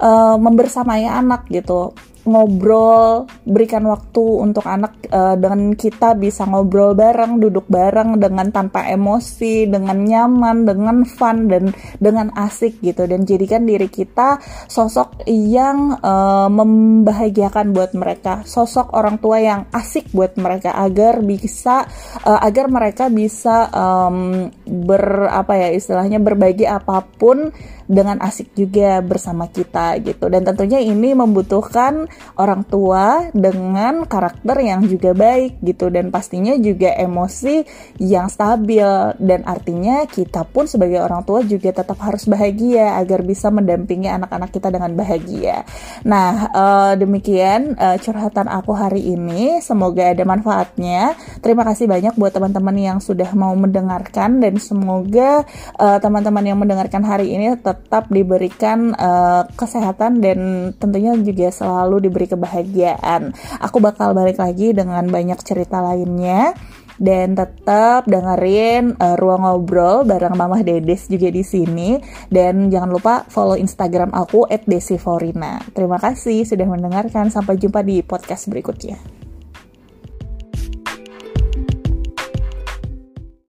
uh, 0.00 0.36
membersamai 0.36 1.08
anak 1.08 1.48
gitu 1.48 1.96
ngobrol, 2.26 3.30
berikan 3.46 3.86
waktu 3.86 4.22
untuk 4.42 4.66
anak 4.66 4.98
uh, 5.14 5.38
dengan 5.38 5.72
kita 5.78 6.18
bisa 6.18 6.44
ngobrol 6.44 6.92
bareng, 6.92 7.38
duduk 7.38 7.70
bareng 7.70 8.18
dengan 8.18 8.50
tanpa 8.50 8.90
emosi, 8.90 9.70
dengan 9.70 9.96
nyaman, 10.02 10.66
dengan 10.66 11.06
fun 11.06 11.46
dan 11.46 11.70
dengan 12.02 12.34
asik 12.34 12.82
gitu. 12.82 13.06
Dan 13.06 13.22
jadikan 13.22 13.62
diri 13.62 13.86
kita 13.86 14.42
sosok 14.66 15.24
yang 15.30 15.96
uh, 16.02 16.50
membahagiakan 16.50 17.70
buat 17.70 17.94
mereka, 17.94 18.42
sosok 18.42 18.92
orang 18.92 19.22
tua 19.22 19.38
yang 19.38 19.60
asik 19.70 20.10
buat 20.10 20.34
mereka 20.36 20.74
agar 20.74 21.22
bisa 21.22 21.86
uh, 22.26 22.40
agar 22.42 22.66
mereka 22.66 23.06
bisa 23.06 23.70
um, 23.70 24.50
ber 24.66 25.30
apa 25.30 25.54
ya 25.54 25.68
istilahnya 25.70 26.18
berbagi 26.18 26.66
apa 26.66 27.06
pun 27.06 27.54
dengan 27.86 28.18
asik 28.22 28.52
juga 28.52 28.98
bersama 29.00 29.46
kita 29.50 29.98
gitu. 30.02 30.26
Dan 30.26 30.42
tentunya 30.42 30.82
ini 30.82 31.14
membutuhkan 31.14 32.10
orang 32.36 32.66
tua 32.66 33.30
dengan 33.32 34.04
karakter 34.04 34.58
yang 34.62 34.84
juga 34.86 35.14
baik 35.14 35.62
gitu. 35.62 35.88
Dan 35.88 36.10
pastinya 36.10 36.54
juga 36.58 36.92
emosi 36.92 37.62
yang 38.02 38.26
stabil. 38.26 38.86
Dan 39.22 39.46
artinya 39.46 40.04
kita 40.06 40.44
pun 40.46 40.66
sebagai 40.66 41.00
orang 41.00 41.22
tua 41.22 41.46
juga 41.46 41.70
tetap 41.72 41.98
harus 42.02 42.26
bahagia 42.26 42.98
agar 42.98 43.22
bisa 43.22 43.48
mendampingi 43.48 44.10
anak-anak 44.10 44.50
kita 44.50 44.68
dengan 44.68 44.92
bahagia. 44.92 45.62
Nah 46.02 46.50
uh, 46.50 46.92
demikian 46.98 47.78
uh, 47.78 47.96
curhatan 48.02 48.50
aku 48.50 48.74
hari 48.74 49.14
ini. 49.14 49.62
Semoga 49.62 50.10
ada 50.10 50.26
manfaatnya. 50.26 51.14
Terima 51.40 51.62
kasih 51.62 51.86
banyak 51.86 52.18
buat 52.18 52.34
teman-teman 52.34 52.76
yang 52.76 52.98
sudah 52.98 53.30
mau 53.38 53.54
mendengarkan. 53.54 54.42
Dan 54.42 54.58
semoga 54.58 55.46
uh, 55.78 55.98
teman-teman 56.02 56.44
yang 56.44 56.58
mendengarkan 56.58 57.06
hari 57.06 57.32
ini 57.32 57.54
tetap 57.56 57.75
tetap 57.76 58.08
diberikan 58.08 58.96
uh, 58.96 59.44
kesehatan 59.54 60.24
dan 60.24 60.38
tentunya 60.80 61.12
juga 61.20 61.52
selalu 61.52 62.08
diberi 62.08 62.26
kebahagiaan. 62.26 63.36
Aku 63.60 63.78
bakal 63.78 64.16
balik 64.16 64.40
lagi 64.40 64.72
dengan 64.72 65.06
banyak 65.06 65.38
cerita 65.44 65.84
lainnya 65.84 66.56
dan 66.96 67.36
tetap 67.36 68.08
dengerin 68.08 68.96
uh, 68.96 69.16
ruang 69.20 69.44
ngobrol 69.44 70.08
bareng 70.08 70.34
Mamah 70.36 70.64
Dedes 70.64 71.08
juga 71.12 71.28
di 71.28 71.44
sini 71.44 72.00
dan 72.32 72.72
jangan 72.72 72.90
lupa 72.90 73.14
follow 73.28 73.56
Instagram 73.56 74.12
aku 74.16 74.48
@desiforina. 74.48 75.60
Terima 75.76 76.00
kasih 76.00 76.48
sudah 76.48 76.66
mendengarkan. 76.66 77.28
Sampai 77.28 77.60
jumpa 77.60 77.84
di 77.84 78.00
podcast 78.00 78.48
berikutnya. 78.48 79.15